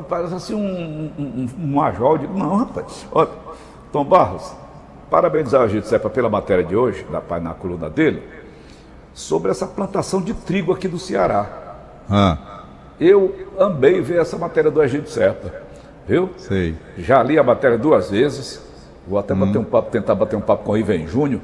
parece 0.01 0.33
assim 0.33 0.55
um, 0.55 1.11
um, 1.17 1.47
um, 1.57 1.67
major. 1.67 2.13
Eu 2.13 2.17
digo, 2.17 2.37
não, 2.37 2.57
rapaz. 2.57 3.05
Olha, 3.11 3.29
Tom 3.91 4.03
Barros, 4.03 4.51
parabenizar 5.09 5.61
a 5.61 5.67
gente 5.67 5.87
Sepa 5.87 6.09
pela 6.09 6.29
matéria 6.29 6.63
de 6.63 6.75
hoje, 6.75 7.05
na, 7.11 7.39
na 7.39 7.53
coluna 7.53 7.89
dele, 7.89 8.23
sobre 9.13 9.51
essa 9.51 9.65
plantação 9.67 10.21
de 10.21 10.33
trigo 10.33 10.71
aqui 10.73 10.87
do 10.87 10.97
Ceará. 10.99 11.45
Ah, 12.09 12.37
Eu 12.99 13.33
amei 13.59 14.01
ver 14.01 14.19
essa 14.21 14.37
matéria 14.37 14.69
do 14.71 14.81
Agente 14.81 15.09
Serpa, 15.09 15.51
viu? 16.07 16.29
sei. 16.37 16.75
Já 16.97 17.21
li 17.23 17.37
a 17.37 17.43
matéria 17.43 17.77
duas 17.77 18.09
vezes. 18.09 18.61
Vou 19.07 19.19
até 19.19 19.33
bater 19.33 19.57
um 19.57 19.63
papo, 19.65 19.91
tentar 19.91 20.15
bater 20.15 20.35
um 20.37 20.41
papo 20.41 20.63
com 20.63 20.71
o 20.71 20.77
Ivan 20.77 21.05
Júnior. 21.07 21.41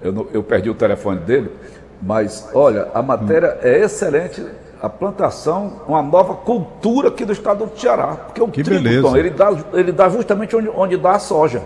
Eu, 0.00 0.12
não- 0.12 0.26
eu 0.32 0.42
perdi 0.42 0.70
o 0.70 0.74
telefone 0.74 1.20
dele. 1.20 1.50
Mas, 2.00 2.48
olha, 2.54 2.88
a 2.94 3.02
matéria 3.02 3.58
é 3.62 3.80
excelente. 3.80 4.44
A 4.80 4.88
plantação, 4.88 5.82
uma 5.88 6.00
nova 6.02 6.34
cultura 6.34 7.08
aqui 7.08 7.24
do 7.24 7.32
estado 7.32 7.66
do 7.66 7.78
Ceará. 7.78 8.06
Porque 8.26 8.40
o 8.40 8.48
Que 8.48 8.62
trigo, 8.62 8.82
beleza. 8.82 9.02
Tom, 9.02 9.16
ele 9.16 9.30
dá, 9.30 9.50
ele 9.74 9.90
dá 9.92 10.08
justamente 10.08 10.54
onde, 10.56 10.68
onde 10.68 10.96
dá 10.96 11.12
a 11.12 11.18
soja. 11.18 11.60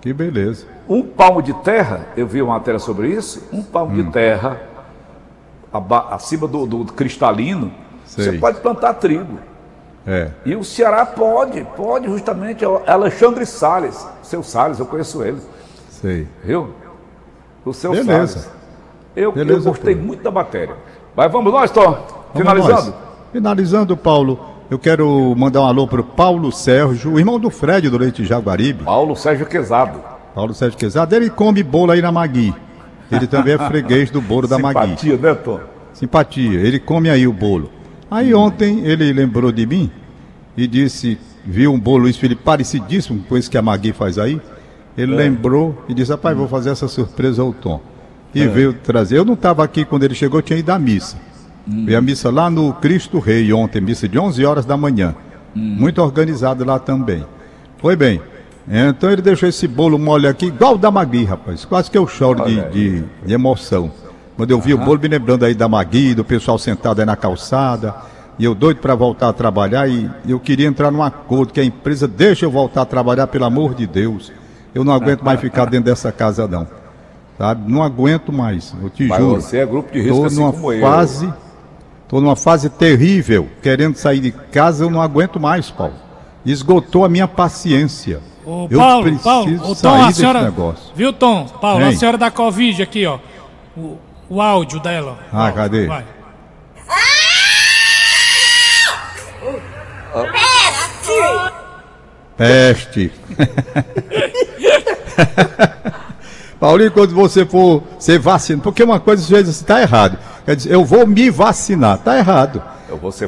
Que 0.00 0.12
beleza. 0.12 0.66
Um 0.88 1.02
palmo 1.02 1.42
de 1.42 1.52
terra, 1.52 2.06
eu 2.16 2.26
vi 2.26 2.40
uma 2.40 2.54
matéria 2.54 2.78
sobre 2.78 3.08
isso, 3.08 3.42
um 3.52 3.62
palmo 3.62 3.92
Hum. 3.92 4.04
de 4.04 4.10
terra 4.12 4.60
acima 6.10 6.46
do, 6.48 6.66
do 6.66 6.84
cristalino, 6.92 7.70
Sei. 8.06 8.24
você 8.24 8.38
pode 8.38 8.60
plantar 8.60 8.94
trigo. 8.94 9.38
É. 10.06 10.30
E 10.46 10.56
o 10.56 10.64
Ceará 10.64 11.04
pode, 11.04 11.62
pode 11.76 12.06
justamente. 12.08 12.64
é 12.64 12.90
Alexandre 12.90 13.44
Salles, 13.44 14.06
seu 14.22 14.42
Salles, 14.42 14.78
eu 14.78 14.86
conheço 14.86 15.22
ele, 15.22 15.38
Sei. 15.90 16.26
viu? 16.42 16.70
O 17.64 17.74
seu 17.74 17.90
Beleza. 17.90 18.38
Salles. 18.38 18.50
Eu, 19.14 19.24
eu 19.24 19.32
Beleza, 19.32 19.68
gostei 19.68 19.94
Pedro. 19.94 20.06
muito 20.06 20.22
da 20.22 20.30
matéria. 20.30 20.76
Mas 21.14 21.30
vamos 21.30 21.52
nós, 21.52 21.70
Tom, 21.70 21.82
Vamos 21.90 22.06
finalizando. 22.34 22.90
nós. 22.90 22.94
Finalizando, 23.32 23.96
Paulo. 23.96 24.38
Eu 24.70 24.78
quero 24.78 25.34
mandar 25.34 25.62
um 25.62 25.64
alô 25.64 25.88
pro 25.88 26.04
Paulo 26.04 26.52
Sérgio, 26.52 27.12
o 27.12 27.18
irmão 27.18 27.40
do 27.40 27.48
Fred 27.48 27.88
do 27.88 27.96
Leite 27.96 28.22
Jaguaribe. 28.22 28.84
Paulo 28.84 29.16
Sérgio 29.16 29.46
Quezado. 29.46 29.98
Paulo 30.34 30.52
Sérgio 30.52 30.78
Quezado, 30.78 31.14
ele 31.16 31.30
come 31.30 31.62
bolo 31.62 31.92
aí 31.92 32.02
na 32.02 32.12
Magui. 32.12 32.54
Ele 33.10 33.26
também 33.26 33.54
é 33.54 33.58
freguês 33.66 34.10
do 34.10 34.20
bolo 34.20 34.46
da 34.46 34.58
Magui. 34.58 34.88
Simpatia, 34.88 35.16
né, 35.16 35.34
Tom? 35.34 35.60
Simpatia, 35.94 36.60
ele 36.60 36.78
come 36.78 37.08
aí 37.08 37.26
o 37.26 37.32
bolo. 37.32 37.70
Aí 38.10 38.34
ontem 38.34 38.84
ele 38.84 39.10
lembrou 39.10 39.50
de 39.50 39.64
mim 39.64 39.90
e 40.54 40.66
disse, 40.66 41.18
viu 41.46 41.72
um 41.72 41.80
bolo 41.80 42.06
isso, 42.06 42.22
ele 42.26 42.36
parecidíssimo 42.36 43.24
com 43.26 43.38
esse 43.38 43.48
que 43.48 43.56
a 43.56 43.62
Magui 43.62 43.94
faz 43.94 44.18
aí. 44.18 44.38
Ele 44.98 45.14
lembrou 45.14 45.82
e 45.88 45.94
disse, 45.94 46.10
rapaz, 46.10 46.36
vou 46.36 46.46
fazer 46.46 46.70
essa 46.70 46.88
surpresa 46.88 47.40
ao 47.40 47.54
Tom. 47.54 47.80
E 48.34 48.46
veio 48.46 48.74
trazer. 48.74 49.16
Eu 49.16 49.24
não 49.24 49.32
estava 49.32 49.64
aqui 49.64 49.86
quando 49.86 50.02
ele 50.02 50.14
chegou, 50.14 50.42
tinha 50.42 50.58
ido 50.58 50.70
à 50.70 50.78
missa. 50.78 51.16
Fui 51.84 51.94
à 51.94 52.00
missa 52.00 52.30
lá 52.30 52.48
no 52.48 52.72
Cristo 52.74 53.18
Rei 53.18 53.52
ontem, 53.52 53.80
missa 53.80 54.08
de 54.08 54.18
11 54.18 54.44
horas 54.44 54.64
da 54.64 54.76
manhã. 54.76 55.14
Muito 55.54 56.00
organizado 56.00 56.64
lá 56.64 56.78
também. 56.78 57.24
Foi 57.78 57.94
bem. 57.94 58.20
Então 58.70 59.10
ele 59.10 59.22
deixou 59.22 59.48
esse 59.48 59.66
bolo 59.66 59.98
mole 59.98 60.26
aqui, 60.26 60.46
igual 60.46 60.74
o 60.74 60.78
da 60.78 60.90
Magui, 60.90 61.24
rapaz. 61.24 61.64
Quase 61.64 61.90
que 61.90 61.96
eu 61.96 62.06
choro 62.06 62.44
de, 62.44 62.60
de, 62.70 63.04
de 63.24 63.32
emoção. 63.32 63.90
Quando 64.36 64.50
eu 64.50 64.60
vi 64.60 64.72
o 64.72 64.78
bolo, 64.78 65.00
me 65.00 65.08
lembrando 65.08 65.44
aí 65.44 65.54
da 65.54 65.68
Magui, 65.68 66.14
do 66.14 66.24
pessoal 66.24 66.58
sentado 66.58 67.00
aí 67.00 67.06
na 67.06 67.16
calçada. 67.16 67.94
E 68.38 68.44
eu 68.44 68.54
doido 68.54 68.78
para 68.78 68.94
voltar 68.94 69.28
a 69.28 69.32
trabalhar 69.32 69.88
e 69.88 70.08
eu 70.26 70.38
queria 70.38 70.68
entrar 70.68 70.92
num 70.92 71.02
acordo 71.02 71.52
que 71.52 71.58
a 71.58 71.64
empresa 71.64 72.06
deixa 72.06 72.46
eu 72.46 72.50
voltar 72.50 72.82
a 72.82 72.86
trabalhar, 72.86 73.26
pelo 73.26 73.44
amor 73.44 73.74
de 73.74 73.86
Deus. 73.86 74.30
Eu 74.74 74.84
não 74.84 74.92
aguento 74.92 75.22
mais 75.22 75.40
ficar 75.40 75.64
dentro 75.64 75.86
dessa 75.86 76.12
casa, 76.12 76.46
não. 76.46 76.66
Sabe? 77.36 77.70
Não 77.70 77.82
aguento 77.82 78.32
mais, 78.32 78.74
eu 78.80 78.90
te 78.90 79.06
Mas 79.06 79.18
juro. 79.18 79.40
você 79.40 79.58
é 79.58 79.66
grupo 79.66 79.92
de 79.92 80.00
risco 80.00 80.18
Tô 80.18 80.24
assim 80.26 80.36
numa 80.36 80.52
como 80.52 80.72
eu. 80.72 80.80
Tô 82.08 82.20
numa 82.20 82.36
fase 82.36 82.70
terrível, 82.70 83.48
querendo 83.62 83.96
sair 83.96 84.20
de 84.20 84.32
casa, 84.32 84.84
eu 84.84 84.90
não 84.90 85.02
aguento 85.02 85.38
mais, 85.38 85.70
Paulo. 85.70 85.94
Esgotou 86.44 87.04
a 87.04 87.08
minha 87.08 87.28
paciência. 87.28 88.20
Ô, 88.44 88.66
eu 88.70 88.78
Paulo, 88.78 89.02
preciso 89.02 89.24
Paulo, 89.24 89.56
o 89.56 89.60
Tom, 89.60 89.74
sair 89.74 90.00
a 90.00 90.06
desse 90.06 90.20
senhora. 90.20 90.42
negócio. 90.42 90.92
Viu, 90.94 91.12
Tom? 91.12 91.46
Paulo, 91.60 91.84
a 91.84 91.92
senhora 91.92 92.16
da 92.16 92.30
Covid 92.30 92.82
aqui, 92.82 93.04
ó. 93.06 93.18
O, 93.76 93.98
o 94.28 94.40
áudio 94.40 94.80
dela. 94.80 95.18
Ah, 95.32 95.52
cadê? 95.52 95.86
Vai. 95.86 96.04
Peste. 102.36 103.12
Paulinho, 106.58 106.90
quando 106.90 107.14
você 107.14 107.46
for 107.46 107.84
ser 107.98 108.18
vacinado, 108.18 108.64
porque 108.64 108.82
uma 108.82 108.98
coisa 108.98 109.22
às 109.22 109.28
vezes 109.28 109.56
está 109.56 109.80
errado. 109.80 110.18
Quer 110.48 110.56
dizer, 110.56 110.72
eu 110.72 110.82
vou 110.82 111.06
me 111.06 111.28
vacinar, 111.28 111.96
está 111.96 112.16
errado. 112.16 112.62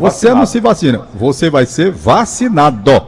Você 0.01 0.33
não 0.33 0.47
se 0.47 0.59
vacina, 0.59 1.03
você 1.15 1.51
vai 1.51 1.67
ser 1.67 1.91
vacinado, 1.91 3.03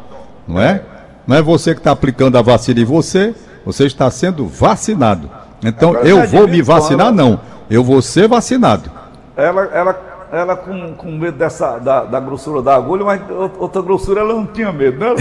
não 0.46 0.60
é? 0.60 0.82
Não 1.26 1.34
é 1.34 1.40
você 1.40 1.72
que 1.72 1.80
está 1.80 1.92
aplicando 1.92 2.36
a 2.36 2.42
vacina 2.42 2.78
em 2.78 2.84
você, 2.84 3.34
você 3.64 3.86
está 3.86 4.10
sendo 4.10 4.46
vacinado. 4.46 5.30
Então 5.64 5.90
Agora, 5.92 6.06
eu 6.06 6.26
vou 6.26 6.46
me 6.46 6.60
vacinar, 6.60 7.06
ela- 7.06 7.16
não. 7.16 7.40
Eu 7.70 7.82
vou 7.82 8.02
ser 8.02 8.28
vacinado. 8.28 8.90
Ela, 9.34 9.62
ela, 9.72 10.28
ela 10.30 10.56
com, 10.56 10.92
com 10.92 11.10
medo 11.12 11.38
dessa, 11.38 11.78
da, 11.78 12.04
da 12.04 12.20
grossura 12.20 12.60
da 12.60 12.74
agulha, 12.76 13.06
mas 13.06 13.22
ou- 13.30 13.50
outra 13.60 13.80
grossura 13.80 14.20
ela 14.20 14.34
não 14.34 14.44
tinha 14.44 14.70
medo, 14.70 14.98
né? 14.98 15.14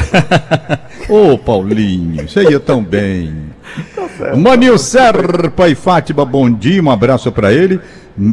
Ô, 1.08 1.38
Paulinho, 1.38 2.28
você 2.28 2.44
ia 2.44 2.60
tão 2.60 2.84
bem. 2.84 3.52
Tá 3.96 4.36
Manil 4.36 4.78
Serpa 4.78 5.70
e 5.70 5.76
Fátima, 5.76 6.26
bom 6.26 6.52
dia, 6.52 6.84
um 6.84 6.92
abraço 6.92 7.32
para 7.32 7.54
ele, 7.54 7.80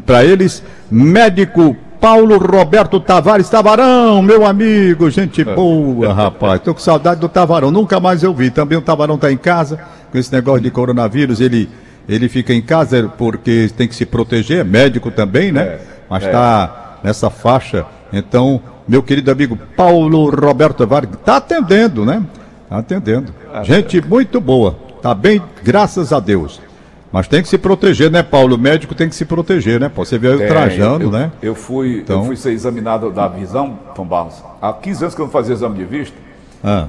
para 0.05 0.25
eles. 0.25 0.63
Médico 0.91 1.77
Paulo 2.01 2.39
Roberto 2.39 3.01
Tavares 3.01 3.51
Tavarão, 3.51 4.23
meu 4.23 4.47
amigo, 4.47 5.11
gente 5.11 5.43
boa, 5.43 6.13
rapaz. 6.13 6.61
Tô 6.61 6.73
com 6.73 6.81
saudade 6.81 7.21
do 7.21 7.29
Tavarão, 7.29 7.71
nunca 7.71 7.99
mais 7.99 8.23
eu 8.23 8.33
vi. 8.33 8.51
Também 8.51 8.79
o 8.79 8.83
Tavarão 8.83 9.19
tá 9.19 9.33
em 9.33 9.37
casa, 9.37 9.81
com 10.11 10.19
esse 10.19 10.33
negócio 10.33 10.61
de 10.61 10.71
coronavírus, 10.71 11.41
ele 11.41 11.69
ele 12.09 12.29
fica 12.29 12.55
em 12.55 12.63
casa 12.63 13.13
porque 13.19 13.69
tem 13.77 13.87
que 13.87 13.95
se 13.95 14.07
proteger, 14.07 14.61
é 14.61 14.65
médico 14.65 15.11
também, 15.11 15.53
né? 15.53 15.63
É, 15.63 15.81
Mas 16.09 16.25
é. 16.25 16.31
tá 16.31 16.99
nessa 17.05 17.29
faixa. 17.29 17.85
Então, 18.11 18.63
meu 18.89 19.03
querido 19.03 19.31
amigo 19.31 19.59
Paulo 19.77 20.31
Roberto 20.31 20.79
Tavares 20.79 21.11
tá 21.25 21.37
atendendo, 21.37 22.07
né? 22.07 22.23
Tá 22.69 22.79
atendendo. 22.79 23.35
Gente 23.63 24.01
muito 24.01 24.41
boa. 24.41 24.77
Tá 25.03 25.15
bem, 25.15 25.43
graças 25.63 26.13
a 26.13 26.21
Deus. 26.21 26.61
Mas 27.11 27.27
tem 27.27 27.41
que 27.43 27.49
se 27.49 27.57
proteger, 27.57 28.11
né, 28.11 28.23
Paulo? 28.23 28.57
O 28.57 28.59
médico 28.59 28.95
tem 28.95 29.09
que 29.09 29.15
se 29.15 29.25
proteger, 29.25 29.81
né? 29.81 29.89
Pô, 29.89 30.05
Você 30.05 30.17
eu 30.23 30.43
É, 30.43 30.47
trajando, 30.47 31.05
eu, 31.05 31.11
né? 31.11 31.33
Eu 31.43 31.55
fui, 31.55 32.01
Então- 32.01 32.19
eu 32.21 32.25
fui 32.27 32.37
ser 32.37 32.53
examinado 32.53 33.11
da 33.11 33.27
visão, 33.29 33.79
Tom 33.95 34.05
Barros. 34.05 34.43
Há 34.61 34.73
15 34.75 35.05
anos 35.05 35.15
que 35.15 35.21
eu 35.21 35.25
não 35.25 35.33
fazia 35.33 35.55
exame 35.55 35.77
de 35.79 35.85
vista. 35.85 36.17
Ah, 36.63 36.89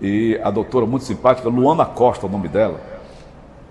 E 0.00 0.38
a 0.42 0.50
doutora, 0.50 0.84
muito 0.86 1.04
simpática, 1.04 1.48
Luana 1.48 1.84
Costa, 1.84 2.26
o 2.26 2.28
nome 2.28 2.48
dela. 2.48 2.80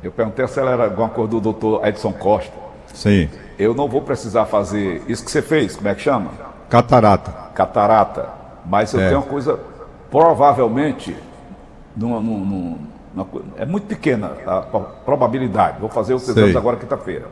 Eu 0.01 0.11
perguntei 0.11 0.47
se 0.47 0.59
ela 0.59 0.71
era 0.71 0.85
alguma 0.85 1.09
coisa 1.09 1.29
do 1.31 1.41
doutor 1.41 1.85
Edson 1.85 2.11
Costa. 2.13 2.53
sim. 2.93 3.29
Eu 3.59 3.73
não 3.75 3.87
vou 3.87 4.01
precisar 4.01 4.45
fazer 4.45 5.03
isso 5.07 5.23
que 5.23 5.29
você 5.29 5.41
fez, 5.41 5.75
como 5.75 5.87
é 5.87 5.93
que 5.93 6.01
chama? 6.01 6.31
Catarata. 6.69 7.31
Catarata. 7.53 8.29
Mas 8.65 8.91
eu 8.93 8.99
É. 9.01 9.07
tenho 9.09 9.19
uma 9.19 9.27
coisa, 9.27 9.59
provavelmente, 10.09 11.15
num- 11.95 12.19
num- 12.21 12.45
numa 12.45 12.77
co- 12.77 13.00
é 13.57 13.65
muito 13.65 13.87
pequena 13.87 14.31
a 14.45 14.61
pro- 14.61 14.85
probabilidade. 15.05 15.79
Vou 15.79 15.89
fazer 15.89 16.13
os 16.13 16.23
Sei. 16.23 16.33
exames 16.33 16.55
agora 16.55 16.77
quinta-feira. 16.77 17.25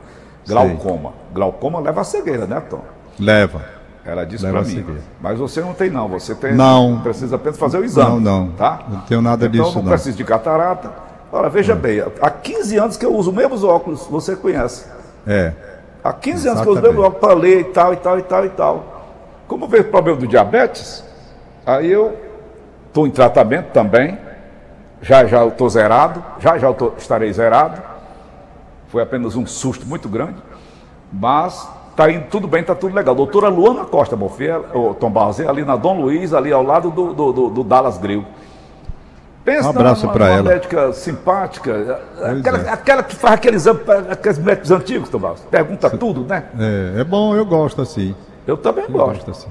Glaucoma. 0.48 1.14
Glaucoma 1.34 1.80
leva 1.80 2.02
a 2.02 2.04
cegueira, 2.04 2.46
né, 2.46 2.62
Tom? 2.70 2.82
Leva. 3.20 3.62
Ela 4.06 4.26
disse 4.26 4.44
Leva 4.44 4.60
pra 4.60 4.66
a 4.66 4.70
mim. 4.70 4.76
cegueira. 4.78 5.02
Mas 5.22 5.38
você 5.38 5.62
não 5.62 5.74
tem, 5.74 5.90
não. 5.90 6.08
Você 6.08 6.34
tem. 6.34 6.54
Não. 6.56 7.00
Precisa 7.02 7.36
apenas 7.36 7.58
fazer 7.58 7.78
o 7.78 7.84
exame. 7.86 8.20
Não, 8.20 8.20
não. 8.46 8.52
Tá? 8.54 8.80
Não 8.90 9.00
tenho 9.02 9.22
nada 9.22 9.46
então, 9.46 9.64
disso, 9.64 9.76
não 9.78 9.84
não. 9.84 9.92
precisa 9.92 10.16
de 10.18 10.24
catarata. 10.24 10.92
Ora, 11.32 11.48
veja 11.50 11.76
bem, 11.76 12.02
há 12.22 12.30
15 12.32 12.78
anos 12.78 12.98
que 12.98 13.06
eu 13.06 13.14
uso 13.14 13.30
os 13.30 13.36
mesmos 13.36 13.64
óculos, 13.64 14.08
você 14.08 14.36
conhece. 14.36 14.86
É. 15.28 15.54
Há 16.04 16.12
15 16.12 16.48
anos 16.48 16.62
que 16.62 16.68
eu 16.68 16.72
uso 16.72 16.82
os 16.82 16.88
mesmos 16.88 17.06
Exatamente. 17.06 17.18
óculos 17.18 17.20
para 17.20 17.34
ler 17.40 17.60
e 17.60 17.64
tal, 17.66 17.94
e 17.94 17.98
tal, 17.98 18.18
e 18.20 18.24
tal, 18.24 18.46
e 18.46 18.50
tal. 18.50 19.02
Como 19.48 19.68
veio 19.68 19.84
o 19.84 19.88
problema 19.88 20.18
do 20.18 20.26
diabetes, 20.28 21.04
aí 21.66 21.92
eu 21.92 22.18
estou 22.88 23.06
em 23.06 23.12
tratamento 23.12 23.68
também. 23.74 24.18
Já 25.02 25.26
já 25.26 25.40
eu 25.42 25.50
estou 25.50 25.70
zerado, 25.70 26.24
já 26.40 26.58
já 26.58 26.68
eu 26.68 26.74
tô- 26.74 26.94
estarei 26.98 27.32
zerado. 27.32 27.82
Foi 28.90 29.02
apenas 29.02 29.36
um 29.36 29.46
susto 29.46 29.86
muito 29.86 30.10
grande. 30.10 30.36
Mas 31.12 31.68
tá 31.96 32.10
indo 32.12 32.26
tudo 32.30 32.48
bem, 32.48 32.64
tá 32.64 32.76
tudo 32.76 32.94
legal. 32.94 33.16
Doutora 33.16 33.48
Luana 33.50 33.86
Costa, 33.86 34.18
filho, 34.30 34.66
o 34.74 34.94
Tom 34.94 35.10
Barros, 35.10 35.40
é 35.40 35.48
ali 35.48 35.64
na 35.64 35.76
Dom 35.76 36.02
Luiz, 36.02 36.34
ali 36.34 36.52
ao 36.52 36.64
lado 36.64 36.90
do, 36.92 37.14
do, 37.14 37.32
do- 37.34 37.50
do 37.50 37.64
Dallas 37.64 37.98
Grill. 37.98 38.26
Pensa 39.46 39.68
Um 39.68 39.70
abraço 39.72 40.06
numa 40.06 40.30
ela. 40.30 40.44
médica 40.44 40.92
simpática, 40.94 42.00
aquela, 42.22 42.58
é. 42.60 42.70
aquela 42.70 43.02
que 43.04 43.16
faz 43.16 43.34
aquele 43.36 43.56
exame 43.56 43.80
para 43.80 44.00
aqueles 44.14 44.38
médicos 44.38 44.70
antigos, 44.70 45.10
Tom 45.10 45.18
Barros. 45.20 45.40
Pergunta 45.50 45.90
tudo, 45.90 46.22
né? 46.26 46.44
É, 46.60 47.02
é 47.02 47.04
bom, 47.04 47.36
eu 47.36 47.46
gosto 47.46 47.82
assim. 47.82 48.14
Eu 48.46 48.58
também 48.58 48.84
Eu 48.86 48.92
gosto. 48.92 49.26
gosto 49.26 49.32
assim. 49.32 49.48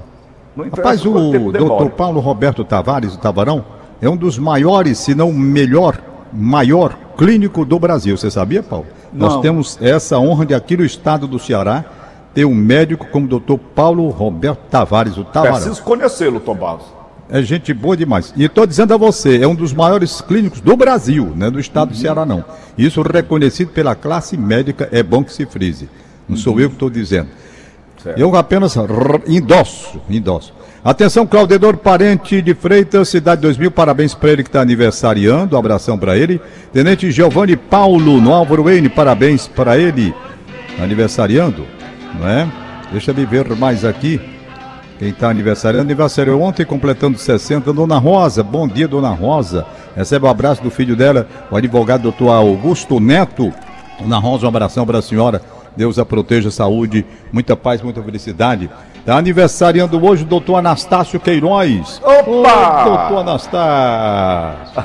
Rapaz, 0.75 1.05
o 1.05 1.51
doutor 1.51 1.89
Paulo 1.91 2.19
Roberto 2.19 2.63
Tavares, 2.63 3.15
o 3.15 3.17
Tavarão, 3.17 3.63
é 4.01 4.09
um 4.09 4.15
dos 4.15 4.37
maiores, 4.37 4.97
se 4.99 5.13
não 5.13 5.29
o 5.29 5.33
melhor, 5.33 5.99
maior 6.31 6.97
clínico 7.17 7.65
do 7.65 7.79
Brasil. 7.79 8.17
Você 8.17 8.31
sabia, 8.31 8.63
Paulo? 8.63 8.85
Nós 9.11 9.33
Não. 9.33 9.41
temos 9.41 9.77
essa 9.81 10.17
honra 10.19 10.45
de 10.45 10.53
aqui 10.53 10.77
no 10.77 10.85
estado 10.85 11.27
do 11.27 11.39
Ceará 11.39 11.83
ter 12.33 12.45
um 12.45 12.53
médico 12.53 13.07
como 13.07 13.25
o 13.25 13.29
doutor 13.29 13.57
Paulo 13.57 14.07
Roberto 14.09 14.59
Tavares, 14.69 15.17
o 15.17 15.23
Tavarão. 15.23 15.55
Preciso 15.55 15.83
conhecê-lo, 15.83 16.39
Tom 16.39 16.55
Barros. 16.55 16.85
É 17.31 17.41
gente 17.43 17.73
boa 17.73 17.95
demais. 17.95 18.33
E 18.35 18.43
estou 18.43 18.65
dizendo 18.65 18.93
a 18.93 18.97
você, 18.97 19.41
é 19.41 19.47
um 19.47 19.53
dos 19.53 19.71
maiores 19.73 20.19
clínicos 20.21 20.61
do 20.61 20.75
Brasil, 20.75 21.31
não 21.35 21.47
é 21.47 21.51
do 21.51 21.59
estado 21.59 21.91
do 21.91 21.97
Ceará, 21.97 22.25
não. 22.25 22.43
Isso 22.77 23.01
reconhecido 23.01 23.69
pela 23.71 23.93
classe 23.93 24.35
médica, 24.35 24.89
é 24.91 25.03
bom 25.03 25.23
que 25.23 25.33
se 25.33 25.45
frise. 25.45 25.89
Não 26.27 26.37
sou 26.37 26.59
eu 26.59 26.69
que 26.69 26.75
estou 26.75 26.89
dizendo. 26.89 27.29
Certo. 28.01 28.17
Eu 28.17 28.35
apenas 28.35 28.75
endosso, 29.27 29.99
endosso. 30.09 30.53
Atenção, 30.83 31.27
Claudedor 31.27 31.75
Parente 31.75 32.41
de 32.41 32.53
Freitas, 32.53 33.09
Cidade 33.09 33.41
2000, 33.41 33.69
parabéns 33.69 34.13
para 34.13 34.31
ele 34.31 34.43
que 34.43 34.49
está 34.49 34.61
aniversariando, 34.61 35.53
um 35.53 35.59
abração 35.59 35.97
para 35.99 36.17
ele. 36.17 36.39
Tenente 36.71 37.11
Giovanni 37.11 37.57
Paulo, 37.57 38.21
no 38.21 38.33
Álvaro 38.33 38.63
Wayne, 38.63 38.87
parabéns 38.87 39.45
para 39.45 39.77
ele, 39.77 40.15
aniversariando, 40.81 41.65
não 42.17 42.25
é? 42.25 42.47
Deixa 42.93 43.11
eu 43.11 43.27
ver 43.27 43.53
mais 43.57 43.83
aqui. 43.83 44.21
Quem 44.97 45.09
está 45.09 45.29
aniversariando, 45.29 45.85
aniversário 45.85 46.39
ontem, 46.39 46.65
completando 46.65 47.17
60, 47.17 47.73
Dona 47.73 47.97
Rosa. 47.97 48.41
Bom 48.41 48.65
dia, 48.65 48.87
Dona 48.87 49.09
Rosa. 49.09 49.65
Recebe 49.97 50.25
o 50.25 50.29
abraço 50.29 50.63
do 50.63 50.71
filho 50.71 50.95
dela, 50.95 51.27
o 51.51 51.57
advogado 51.57 52.03
doutor 52.03 52.29
Augusto 52.29 53.01
Neto. 53.01 53.53
Dona 53.99 54.17
Rosa, 54.17 54.45
um 54.45 54.49
abração 54.49 54.85
para 54.85 54.99
a 54.99 55.01
senhora. 55.01 55.41
Deus 55.75 55.99
a 55.99 56.05
proteja, 56.05 56.49
saúde, 56.49 57.05
muita 57.31 57.55
paz, 57.55 57.81
muita 57.81 58.01
felicidade. 58.01 58.69
Está 59.09 59.17
aniversariando 59.17 60.05
hoje 60.05 60.21
o 60.21 60.27
doutor 60.27 60.57
Anastácio 60.57 61.19
Queiroz. 61.19 61.99
Opa! 62.03 62.85
Ô, 62.85 62.89
doutor 62.89 63.17
Anastácio. 63.21 64.83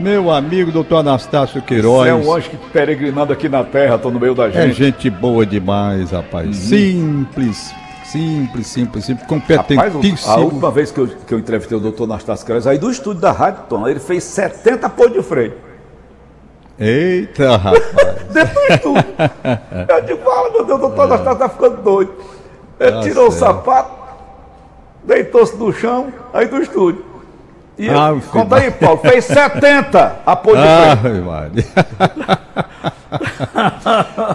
Meu 0.00 0.30
amigo, 0.30 0.72
doutor 0.72 0.96
Anastácio 1.00 1.60
Queiroz. 1.60 2.04
Você 2.04 2.08
é 2.08 2.14
um 2.14 2.34
anjo 2.34 2.48
que 2.48 2.56
peregrinando 2.56 3.30
aqui 3.30 3.50
na 3.50 3.64
terra, 3.64 3.96
estou 3.96 4.10
no 4.10 4.18
meio 4.18 4.34
da 4.34 4.48
É 4.48 4.50
gente. 4.50 4.72
gente 4.72 5.10
boa 5.10 5.44
demais, 5.44 6.10
rapaz. 6.10 6.56
Simples, 6.56 7.74
Simples, 8.02 8.66
simples, 8.68 9.04
simples, 9.04 9.26
Rapaz, 9.28 9.28
competentíssimo. 9.28 10.32
a 10.32 10.36
última 10.38 10.70
vez 10.70 10.90
que 10.90 10.98
eu, 11.00 11.06
que 11.08 11.34
eu 11.34 11.38
entrevistei 11.38 11.76
o 11.76 11.80
doutor 11.80 12.04
Anastácio 12.04 12.46
Carlos, 12.46 12.66
aí 12.66 12.78
do 12.78 12.90
estúdio 12.90 13.20
da 13.20 13.30
Rádio 13.30 13.64
Tom, 13.68 13.86
ele 13.86 14.00
fez 14.00 14.24
70 14.24 14.88
pôr 14.88 15.10
de 15.10 15.22
freio. 15.22 15.52
Eita, 16.78 17.58
rapaz. 17.58 17.84
Dentro 18.32 18.54
do 18.54 18.72
estúdio. 18.72 19.04
Eu 19.86 20.00
digo, 20.06 20.24
fala, 20.24 20.50
meu 20.50 20.64
Deus, 20.64 20.78
o 20.78 20.80
doutor 20.80 21.02
Anastácio 21.02 21.38
tá 21.38 21.48
ficando 21.50 21.82
doido. 21.82 22.12
Ele 22.82 22.92
Tá 22.92 23.00
tirou 23.02 23.30
certo. 23.30 23.42
o 23.50 23.54
sapato, 23.54 23.90
deitou-se 25.04 25.56
no 25.56 25.72
chão, 25.72 26.12
aí 26.32 26.46
do 26.48 26.60
estúdio. 26.60 27.04
E 27.78 27.88
Ah, 27.88 28.08
eu, 28.10 28.20
conta 28.30 28.56
aí, 28.56 28.70
Paulo, 28.70 28.98
fez 28.98 29.24
70 29.24 30.20
a 30.26 30.36
pôr 30.36 30.56
de. 30.56 30.62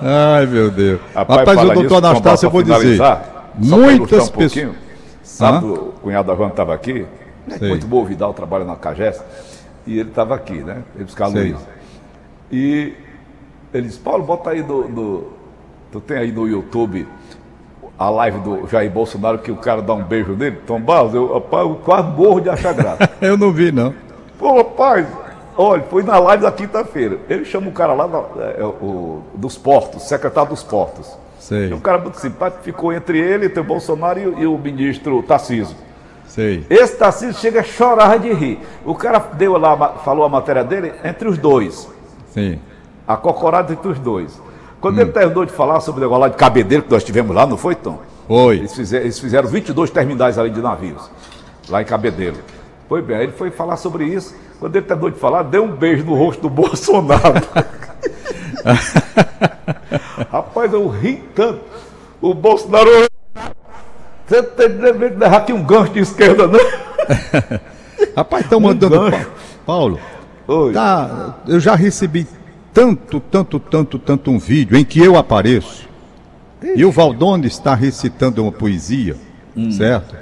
Ai, 0.02 0.46
meu 0.46 0.70
Deus. 0.72 1.00
Rapaz, 1.14 1.40
Rapaz, 1.48 1.70
o 1.70 1.74
doutor 1.74 1.98
Anastácio, 2.06 2.48
eu 2.48 2.50
vou 2.52 2.64
dizer. 2.64 3.00
Muitas 3.56 4.30
um 4.30 4.32
pessoas. 4.32 4.76
Sábado, 5.24 5.68
Hã? 5.68 5.80
o 5.80 5.92
cunhado 6.02 6.28
da 6.30 6.36
Joana 6.36 6.52
estava 6.52 6.74
aqui, 6.74 7.06
Sei. 7.60 7.68
muito 7.70 7.86
bom, 7.86 8.02
o 8.02 8.06
Vidal 8.06 8.34
trabalha 8.34 8.64
na 8.66 8.76
Cagés, 8.76 9.22
e 9.86 10.00
ele 10.00 10.10
estava 10.10 10.34
aqui, 10.36 10.64
né? 10.64 10.84
Ele 10.96 11.04
buscar 11.04 11.30
Sei. 11.30 11.52
Luiz. 11.52 11.68
E 12.52 12.94
ele 13.74 13.88
disse, 13.88 14.00
Paulo, 14.00 14.24
bota 14.24 14.52
aí 14.52 14.64
no, 14.64 14.88
no- 14.88 15.28
Tu 15.92 16.00
tem 16.02 16.18
aí 16.18 16.32
no 16.32 16.48
YouTube 16.48 17.08
a 17.98 18.10
live 18.10 18.40
do 18.40 18.68
Jair 18.68 18.92
Bolsonaro 18.92 19.40
que 19.40 19.52
o 19.52 19.56
cara 19.56 19.82
dá 19.82 19.94
um 19.94 20.04
beijo 20.04 20.34
nele, 20.34 20.58
Tom 20.68 20.80
Barros, 20.80 21.14
eu, 21.14 21.34
rapaz, 21.34 21.64
eu 21.68 21.76
quase 21.84 22.08
morro 22.10 22.40
de 22.40 22.50
achar 22.50 22.74
graça. 22.74 23.10
Eu 23.22 23.38
não 23.38 23.52
vi, 23.52 23.72
não. 23.72 23.94
Pô, 24.38 24.58
rapaz, 24.58 25.08
olha, 25.58 25.82
foi 25.90 26.04
na 26.04 26.20
live 26.20 26.44
da 26.44 26.52
quinta-feira. 26.52 27.18
Ele 27.28 27.44
chama 27.44 27.70
o 27.70 27.72
cara 27.72 27.94
lá 27.94 28.06
da- 28.06 28.24
é, 28.58 28.64
o- 28.64 29.22
dos 29.34 29.58
portos, 29.58 30.04
secretário 30.04 30.50
dos 30.52 30.62
portos. 30.64 31.12
Sei, 31.40 31.70
E 31.70 31.74
um 31.74 31.80
cara 31.80 31.98
muito 31.98 32.20
simpático 32.20 32.62
ficou 32.64 32.92
entre 32.94 33.18
ele, 33.20 33.48
o 33.48 33.64
Bolsonaro 33.64 34.20
e, 34.20 34.28
o- 34.28 34.40
e 34.40 34.46
o 34.48 34.58
ministro 34.58 35.24
Tarcísio. 35.24 35.76
sei. 36.28 36.66
Esse 36.70 36.98
Tarcísio 36.98 37.34
chega 37.34 37.62
a 37.62 37.64
chorar 37.64 38.20
de 38.20 38.32
rir. 38.34 38.60
O 38.86 38.94
cara 38.94 39.18
deu 39.34 39.58
lá, 39.58 39.76
falou 40.04 40.24
a 40.26 40.30
matéria 40.30 40.64
dele 40.64 40.94
entre 41.04 41.28
os 41.28 41.38
dois. 41.38 41.90
Sim. 42.30 42.60
A 43.08 43.16
cocorada 43.18 43.74
entre 43.74 43.88
os 43.90 43.98
dois. 43.98 44.40
Quando 44.80 45.00
ele 45.00 45.12
terminou 45.12 45.46
de 45.46 45.52
falar 45.52 45.80
sobre 45.80 46.02
o 46.02 46.04
negócio 46.04 46.22
lá 46.22 46.28
de 46.30 46.36
cabedeiro 46.36 46.84
que 46.84 46.92
nós 46.92 47.04
tivemos 47.04 47.36
lá, 47.36 47.48
não 47.48 47.58
foi, 47.58 47.76
Tom? 47.76 48.00
Foi. 48.28 48.58
Eles 48.58 48.74
fizeram, 48.74 49.04
eles 49.06 49.20
fizeram 49.20 49.48
22 49.48 49.90
terminais 49.90 50.38
ali 50.38 50.50
de 50.50 50.62
navios, 50.62 51.10
lá 51.70 51.82
em 51.82 51.86
Cabedeiro. 51.86 52.38
Foi 52.88 53.02
bem, 53.02 53.18
aí 53.18 53.24
ele 53.24 53.32
foi 53.32 53.50
falar 53.50 53.78
sobre 53.78 54.06
isso. 54.06 54.36
Quando 54.60 54.76
ele 54.76 54.86
terminou 54.86 55.10
de 55.10 55.20
falar, 55.20 55.44
deu 55.44 55.64
um 55.64 55.72
beijo 55.72 56.06
no 56.06 56.16
rosto 56.16 56.42
do 56.42 56.50
Bolsonaro. 56.50 57.42
Rapaz, 60.32 60.74
eu 60.74 60.88
ri 60.88 61.24
tanto. 61.34 61.62
O 62.22 62.34
Bolsonaro. 62.34 62.90
Você 64.28 64.44
tem 64.44 64.68
levar 64.68 65.38
aqui 65.38 65.54
um 65.54 65.64
gancho 65.64 65.94
de 65.94 66.00
esquerda, 66.00 66.48
né? 66.48 66.60
Rapaz, 68.16 68.44
estão 68.44 68.60
mandando. 68.60 69.08
Um 69.08 69.26
Paulo, 69.66 70.00
Oi. 70.48 70.74
tá, 70.74 71.36
eu 71.48 71.60
já 71.60 71.76
recebi 71.76 72.28
tanto, 72.74 73.20
tanto, 73.20 73.60
tanto, 73.60 74.00
tanto 74.00 74.32
um 74.32 74.40
vídeo 74.40 74.78
em 74.78 74.86
que 74.86 75.00
eu 75.00 75.18
apareço 75.18 75.88
e 76.76 76.84
o 76.84 76.92
Valdone 76.92 77.48
está 77.48 77.76
recitando 77.76 78.42
uma 78.42 78.52
poesia, 78.52 79.16
certo? 79.72 80.16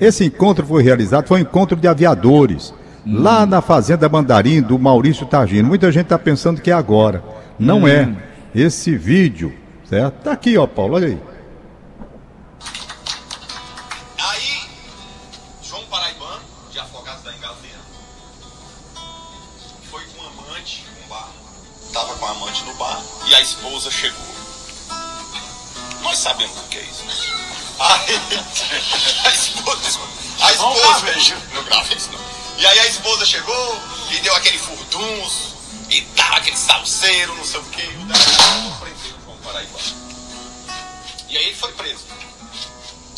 Esse 0.00 0.24
encontro 0.24 0.66
foi 0.66 0.82
realizado, 0.82 1.26
foi 1.26 1.38
um 1.38 1.42
encontro 1.42 1.76
de 1.76 1.88
aviadores, 1.88 2.74
lá 3.06 3.46
na 3.46 3.60
Fazenda 3.62 4.08
Mandarim, 4.08 4.60
do 4.60 4.78
Maurício 4.78 5.26
Targino. 5.26 5.68
Muita 5.68 5.90
gente 5.92 6.04
está 6.04 6.18
pensando 6.18 6.60
que 6.60 6.70
é 6.70 6.74
agora. 6.74 7.22
Não 7.58 7.86
é. 7.86 8.12
Esse 8.54 8.96
vídeo, 8.96 9.52
certo? 9.88 10.24
Tá 10.24 10.32
aqui, 10.32 10.58
ó, 10.58 10.66
Paulo, 10.66 10.94
olha. 10.94 11.08
Aí, 11.08 11.18
sabemos 26.26 26.58
o 26.58 26.62
que 26.64 26.78
é 26.78 26.82
isso? 26.82 27.04
Aí, 27.78 28.16
a 29.24 29.30
esposa. 29.30 30.00
A 30.40 30.52
esposa. 30.52 31.36
Não 31.54 31.62
grave 31.62 31.94
isso, 31.94 32.10
não. 32.10 32.20
E 32.58 32.66
aí 32.66 32.80
a 32.80 32.86
esposa 32.86 33.24
chegou 33.24 33.80
e 34.10 34.18
deu 34.20 34.34
aquele 34.34 34.58
furdunço 34.58 35.54
e 35.88 36.02
tal, 36.16 36.34
aquele 36.34 36.56
salseiro, 36.56 37.32
não 37.36 37.44
sei 37.44 37.60
o 37.60 37.64
que. 37.64 37.82
O 37.82 39.24
João 39.24 39.36
Paraibano. 39.44 39.78
E 41.28 41.36
aí 41.36 41.44
ele 41.44 41.54
foi 41.54 41.72
preso. 41.72 42.04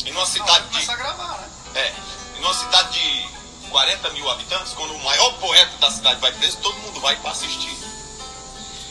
Em 0.05 0.11
uma 0.11 0.25
cidade 0.27 0.67
de. 0.69 0.85
gravar, 0.85 1.37
né? 1.39 1.49
É, 1.75 1.93
em 2.37 2.41
uma 2.41 2.53
cidade 2.53 2.91
de 2.93 3.69
40 3.69 4.09
mil 4.11 4.29
habitantes, 4.29 4.73
quando 4.73 4.93
o 4.93 5.03
maior 5.03 5.33
poeta 5.39 5.77
da 5.79 5.89
cidade 5.89 6.19
vai 6.19 6.31
preso, 6.33 6.57
todo 6.57 6.77
mundo 6.77 6.99
vai 6.99 7.15
para 7.15 7.31
assistir. 7.31 7.75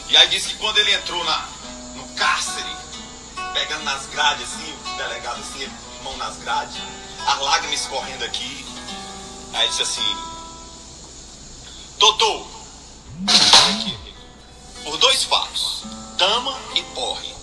E 0.09 0.16
aí 0.16 0.29
disse 0.29 0.49
que 0.49 0.55
quando 0.57 0.79
ele 0.79 0.93
entrou 0.93 1.23
na, 1.25 1.49
no 1.95 2.09
cárcere, 2.14 2.79
pegando 3.53 3.85
nas 3.85 4.07
grades 4.07 4.45
assim, 4.45 4.73
o 4.73 4.97
delegado 4.97 5.41
assim, 5.41 5.69
mão 6.03 6.17
nas 6.17 6.37
grades, 6.39 6.77
as 7.27 7.41
lágrimas 7.41 7.81
escorrendo 7.81 8.25
aqui. 8.25 8.65
Aí 9.55 9.69
disse 9.69 9.83
assim, 9.83 10.17
doutor, 11.99 12.47
por 14.85 14.97
dois 14.99 15.25
fatos, 15.25 15.83
dama 16.17 16.59
e 16.75 16.83
porre. 16.95 17.35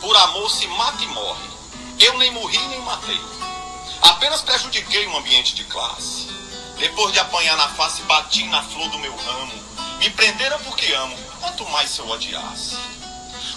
Por 0.00 0.16
amor 0.16 0.50
se 0.50 0.66
mata 0.66 1.02
e 1.02 1.06
morre. 1.08 1.50
Eu 1.98 2.16
nem 2.18 2.30
morri 2.30 2.58
nem 2.68 2.80
matei. 2.80 3.20
Apenas 4.02 4.40
prejudiquei 4.42 5.06
um 5.08 5.16
ambiente 5.18 5.54
de 5.54 5.64
classe. 5.64 6.28
Depois 6.78 7.12
de 7.12 7.18
apanhar 7.18 7.56
na 7.56 7.68
face, 7.68 8.00
bati 8.02 8.44
na 8.44 8.62
flor 8.62 8.88
do 8.88 8.98
meu 8.98 9.14
ramo. 9.14 9.52
Me 9.98 10.08
prenderam 10.10 10.58
porque 10.60 10.90
amo, 10.94 11.16
quanto 11.40 11.68
mais 11.68 11.90
se 11.90 12.00
eu 12.00 12.08
odiasse. 12.08 12.76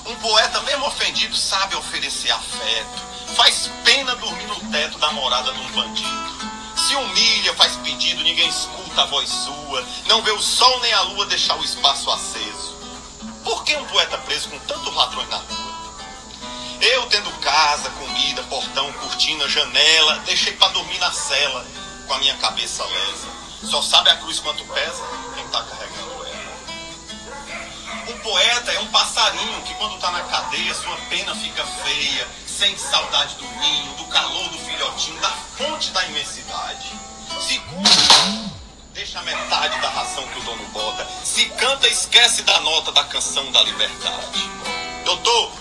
Um 0.06 0.16
poeta, 0.16 0.60
mesmo 0.62 0.86
ofendido, 0.86 1.36
sabe 1.36 1.76
oferecer 1.76 2.30
afeto. 2.32 3.04
Faz 3.36 3.70
pena 3.86 4.16
dormir 4.18 4.46
no 4.48 4.60
teto 4.70 4.98
da 4.98 5.12
morada 5.12 5.54
de 5.54 5.60
um 5.62 5.72
bandido. 5.72 6.52
Se 6.76 6.96
humilha, 6.96 7.54
faz 7.56 7.78
pedido, 7.78 8.22
ninguém 8.22 8.50
escuta 8.50 9.04
a 9.04 9.06
voz 9.06 9.30
sua. 9.30 9.86
Não 10.08 10.22
vê 10.22 10.32
o 10.32 10.42
sol 10.42 10.78
nem 10.82 10.92
a 10.92 11.02
lua 11.04 11.26
deixar 11.28 11.58
o 11.58 11.63
espaço 11.63 12.12
aceso. 12.12 12.76
Por 13.46 13.63
que 13.63 13.76
um 13.78 13.86
poeta 13.86 14.18
preso 14.20 14.50
com 14.50 14.60
tantos 14.60 14.94
ladrões 14.94 15.30
na 15.30 15.38
rua? 15.38 15.74
Eu 16.82 17.06
tendo 17.06 17.32
casa, 17.39 17.89
comida, 17.92 18.44
portão, 18.44 18.92
cortina, 18.94 19.48
janela, 19.48 20.20
deixei 20.26 20.52
pra 20.54 20.68
dormir 20.70 21.00
na 21.00 21.13
cela, 21.13 21.66
com 22.08 22.13
a 22.13 22.18
minha 22.18 22.36
cabeça 22.38 22.84
lesa. 22.84 23.28
Só 23.63 23.82
sabe 23.82 24.10
a 24.10 24.18
cruz 24.18 24.39
quanto 24.39 24.66
pesa 24.66 25.02
quem 25.34 25.48
tá 25.48 25.63
carregando 25.63 25.93
Um 28.06 28.18
poeta 28.20 28.72
é 28.74 28.80
um 28.82 28.88
passarinho 28.88 29.62
que 29.62 29.74
quando 29.76 29.98
tá 30.00 30.12
na 30.12 30.22
cadeia, 30.24 30.74
sua 30.74 30.98
pena 31.10 31.34
fica 31.36 31.66
feia, 31.66 32.28
sente 32.46 32.82
saudade 32.82 33.36
do 33.36 33.46
ninho, 33.46 33.94
do 33.94 34.06
calor 34.06 34.50
do 34.50 34.58
filhotinho, 34.58 35.20
da 35.22 35.30
fonte 35.30 35.89
da 35.92 36.06
imensidade. 36.08 36.92
Se 37.39 37.60
come, 37.60 38.52
deixa 38.94 39.22
metade 39.22 39.80
da 39.80 39.89
ração 39.89 40.28
que 40.28 40.39
o 40.39 40.44
dono 40.44 40.66
bota. 40.74 41.08
Se 41.24 41.46
canta, 41.52 41.88
esquece 41.88 42.42
da 42.42 42.60
nota 42.60 42.92
da 42.92 43.06
canção 43.06 43.50
da 43.54 43.63
liberdade. 43.63 44.50
Doutor, 45.06 45.52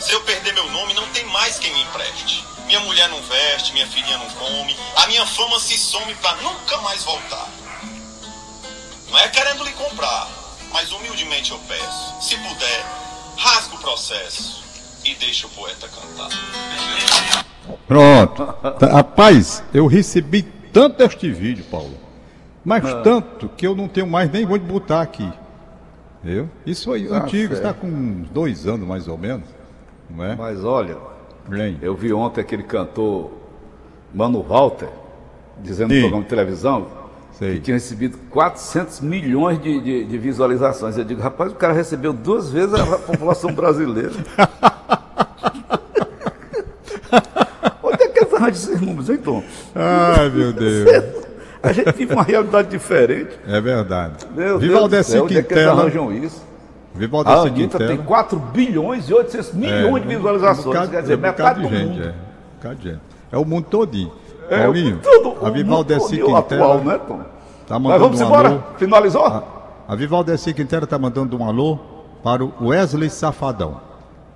se 0.00 0.12
eu 0.12 0.22
perder 0.22 0.54
meu 0.54 0.70
nome, 0.70 0.94
não 0.94 1.06
tem 1.10 1.24
mais 1.26 1.58
quem 1.58 1.72
me 1.74 1.82
empreste. 1.82 2.42
Minha 2.64 2.80
mulher 2.80 3.08
não 3.10 3.20
veste, 3.22 3.74
minha 3.74 3.86
filhinha 3.86 4.16
não 4.16 4.30
come, 4.30 4.78
a 4.96 5.06
minha 5.08 5.26
fama 5.26 5.60
se 5.60 5.76
some 5.76 6.14
pra 6.14 6.36
nunca 6.36 6.78
mais 6.78 7.04
voltar. 7.04 7.48
Não 9.10 9.18
é 9.18 9.28
querendo 9.28 9.64
lhe 9.64 9.72
comprar, 9.72 10.39
mas 10.72 10.92
humildemente 10.92 11.52
eu 11.52 11.58
peço, 11.60 12.22
se 12.22 12.36
puder, 12.36 12.86
rasga 13.36 13.74
o 13.74 13.78
processo 13.78 14.62
e 15.04 15.14
deixa 15.14 15.46
o 15.46 15.50
poeta 15.50 15.88
cantar. 15.88 16.28
Pronto. 17.86 18.46
Tá, 18.78 18.86
Rapaz, 18.86 19.62
eu 19.72 19.86
recebi 19.86 20.42
tanto 20.42 21.02
este 21.02 21.30
vídeo, 21.30 21.64
Paulo. 21.70 21.94
Mas 22.64 22.84
tanto 23.02 23.48
que 23.48 23.66
eu 23.66 23.74
não 23.74 23.88
tenho 23.88 24.06
mais 24.06 24.30
nem 24.30 24.46
onde 24.46 24.64
botar 24.64 25.00
aqui. 25.00 25.30
Viu? 26.22 26.50
Isso 26.66 26.92
aí, 26.92 27.08
antigo, 27.08 27.54
está 27.54 27.72
com 27.72 27.86
uns 27.86 28.28
dois 28.28 28.66
anos 28.66 28.86
mais 28.86 29.08
ou 29.08 29.16
menos. 29.16 29.48
Não 30.10 30.24
é? 30.24 30.36
Mas 30.36 30.62
olha, 30.62 30.98
Bem, 31.48 31.78
eu 31.82 31.94
vi 31.96 32.12
ontem 32.12 32.40
aquele 32.40 32.62
cantor 32.62 33.32
Mano 34.14 34.42
Walter, 34.42 34.88
dizendo 35.60 35.90
Sim. 35.90 35.96
no 35.96 36.00
programa 36.02 36.22
de 36.22 36.28
televisão, 36.28 36.86
sei. 37.32 37.54
que 37.54 37.60
tinha 37.60 37.74
recebido 37.76 38.18
400 38.30 39.00
milhões 39.00 39.60
de, 39.62 39.80
de- 39.80 40.04
de 40.04 40.18
visualizações. 40.18 40.96
Eu 40.98 41.04
digo, 41.04 41.20
rapaz, 41.22 41.52
o 41.52 41.54
cara 41.54 41.72
recebeu 41.72 42.12
duas 42.12 42.50
vezes 42.50 42.74
a 42.74 42.84
população 42.98 43.52
brasileira. 43.52 44.10
Onde 47.82 48.02
é 48.02 48.08
que 48.08 48.18
eles 48.20 48.34
arranjam 48.34 48.48
esses 48.54 48.80
números, 48.80 49.10
hein, 49.10 49.18
Tom? 49.18 49.42
Ai, 49.74 50.28
meu 50.30 50.52
Deus. 50.52 50.88
A 51.62 51.72
gente 51.74 51.92
vive 51.92 52.14
uma 52.14 52.22
realidade 52.22 52.68
diferente. 52.70 53.38
É 53.46 53.60
verdade. 53.60 54.24
Meu 54.34 54.58
Viva 54.58 54.88
Deus 54.88 55.06
do 55.06 55.10
céu, 55.10 55.24
onde 55.24 55.36
é 55.36 55.42
que 55.42 55.52
eles 55.52 55.66
arranjam 55.66 56.10
isso? 56.10 56.42
Viva 56.94 57.18
A 57.22 57.42
Anitta 57.42 57.76
tem 57.76 57.88
Quintela. 57.88 58.02
4 58.06 58.38
bilhões 58.38 59.10
e 59.10 59.12
800 59.12 59.52
milhões 59.52 60.02
de 60.02 60.08
um 60.08 60.16
visualizações. 60.16 60.64
bocado- 60.64 60.90
quer 60.90 61.02
dizer, 61.02 61.14
um 61.14 61.20
bocado 61.20 61.36
metade 61.38 61.60
de 61.60 61.68
do 61.68 61.76
gente, 61.76 61.88
mundo. 61.98 62.02
é. 62.08 62.14
bocado 62.56 62.74
de 62.76 62.88
gente. 62.88 63.00
É 63.30 63.36
o 63.36 63.44
mundo 63.44 63.66
todinho. 63.68 64.10
É, 64.50 64.62
Paulinho, 64.62 64.98
tudo, 65.02 65.46
a 65.46 65.50
Vivaldeci 65.50 66.20
mundo 66.20 66.36
atual, 66.36 66.78
Quintela 66.80 66.84
né, 66.84 66.98
Tom? 67.06 67.20
tá 67.66 67.78
Mas 67.78 67.82
mandando 67.82 68.04
vamos 68.04 68.20
um 68.20 68.24
embora? 68.24 68.48
alô. 68.48 68.60
Finalizou? 68.76 69.26
A, 69.26 69.42
a 69.88 69.94
Vivaldeci 69.96 70.52
Quintela 70.52 70.86
tá 70.86 70.98
mandando 70.98 71.36
um 71.38 71.46
alô 71.46 71.78
para 72.22 72.44
o 72.44 72.52
Wesley 72.68 73.08
Safadão. 73.10 73.80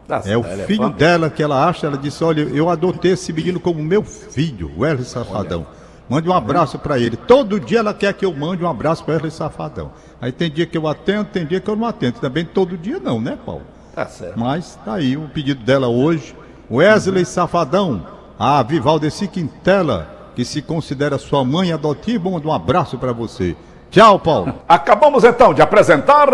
Tá 0.07 0.23
É 0.27 0.37
o 0.37 0.43
certo, 0.45 0.67
filho 0.67 0.83
fã. 0.85 0.91
dela 0.91 1.31
que 1.31 1.43
ela 1.43 1.67
acha, 1.69 1.87
ela 1.87 1.97
disse, 1.97 2.23
olha, 2.23 2.43
eu 2.43 2.69
adotei 2.69 3.13
esse 3.13 3.33
menino 3.33 3.59
como 3.59 3.83
meu 3.83 4.03
filho, 4.05 4.71
Wesley 4.79 5.05
Safadão. 5.07 5.67
Mande 6.09 6.29
um 6.29 6.35
abraço 6.35 6.79
para 6.79 6.99
ele. 6.99 7.17
Todo 7.17 7.59
dia 7.59 7.79
ela 7.79 7.95
quer 7.95 8.13
que 8.13 8.27
eu 8.27 8.33
mande 8.35 8.63
um 8.63 8.69
abraço 8.69 9.03
para 9.03 9.15
Wesley 9.15 9.31
Safadão. 9.31 9.91
Aí 10.21 10.31
tem 10.31 10.51
dia 10.51 10.67
que 10.67 10.77
eu 10.77 10.87
atendo, 10.87 11.25
tem 11.25 11.47
dia 11.47 11.59
que 11.61 11.69
eu 11.71 11.75
não 11.77 11.87
atendo. 11.87 12.21
Também 12.21 12.45
todo 12.45 12.77
dia 12.77 13.01
não, 13.01 13.19
né, 13.21 13.39
Paulo? 13.45 13.63
Tá 13.95 14.07
certo. 14.07 14.39
Mas 14.39 14.79
tá 14.85 14.95
aí 14.95 15.17
o 15.17 15.23
pedido 15.29 15.65
dela 15.65 15.89
hoje. 15.89 16.37
Wesley 16.71 17.25
Safadão, 17.25 18.07
a 18.39 18.63
Vivaldeci 18.63 19.29
Quintela, 19.29 20.33
que 20.35 20.45
se 20.45 20.61
considera 20.61 21.19
sua 21.19 21.45
mãe 21.45 21.73
adotiva, 21.73 22.31
manda 22.31 22.49
um 22.49 22.53
abraço 22.53 22.99
para 22.99 23.13
você. 23.13 23.57
Tchau, 23.91 24.19
Paulo. 24.19 24.55
Acabamos 24.69 25.25
então 25.25 25.55
de 25.55 25.63
apresentar. 25.63 26.29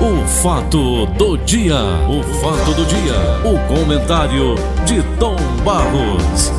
O 0.00 0.26
fato 0.26 1.06
do 1.06 1.36
dia. 1.38 1.76
O 2.08 2.22
fato 2.40 2.74
do 2.74 2.84
dia. 2.84 3.14
O 3.44 3.58
comentário 3.66 4.54
de 4.84 5.02
Tom 5.18 5.36
Barros. 5.64 6.52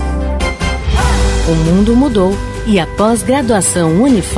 O 1.47 1.55
mundo 1.65 1.95
mudou 1.95 2.31
e 2.65 2.79
a 2.79 2.85
pós-graduação 2.85 4.01
Unifor 4.01 4.19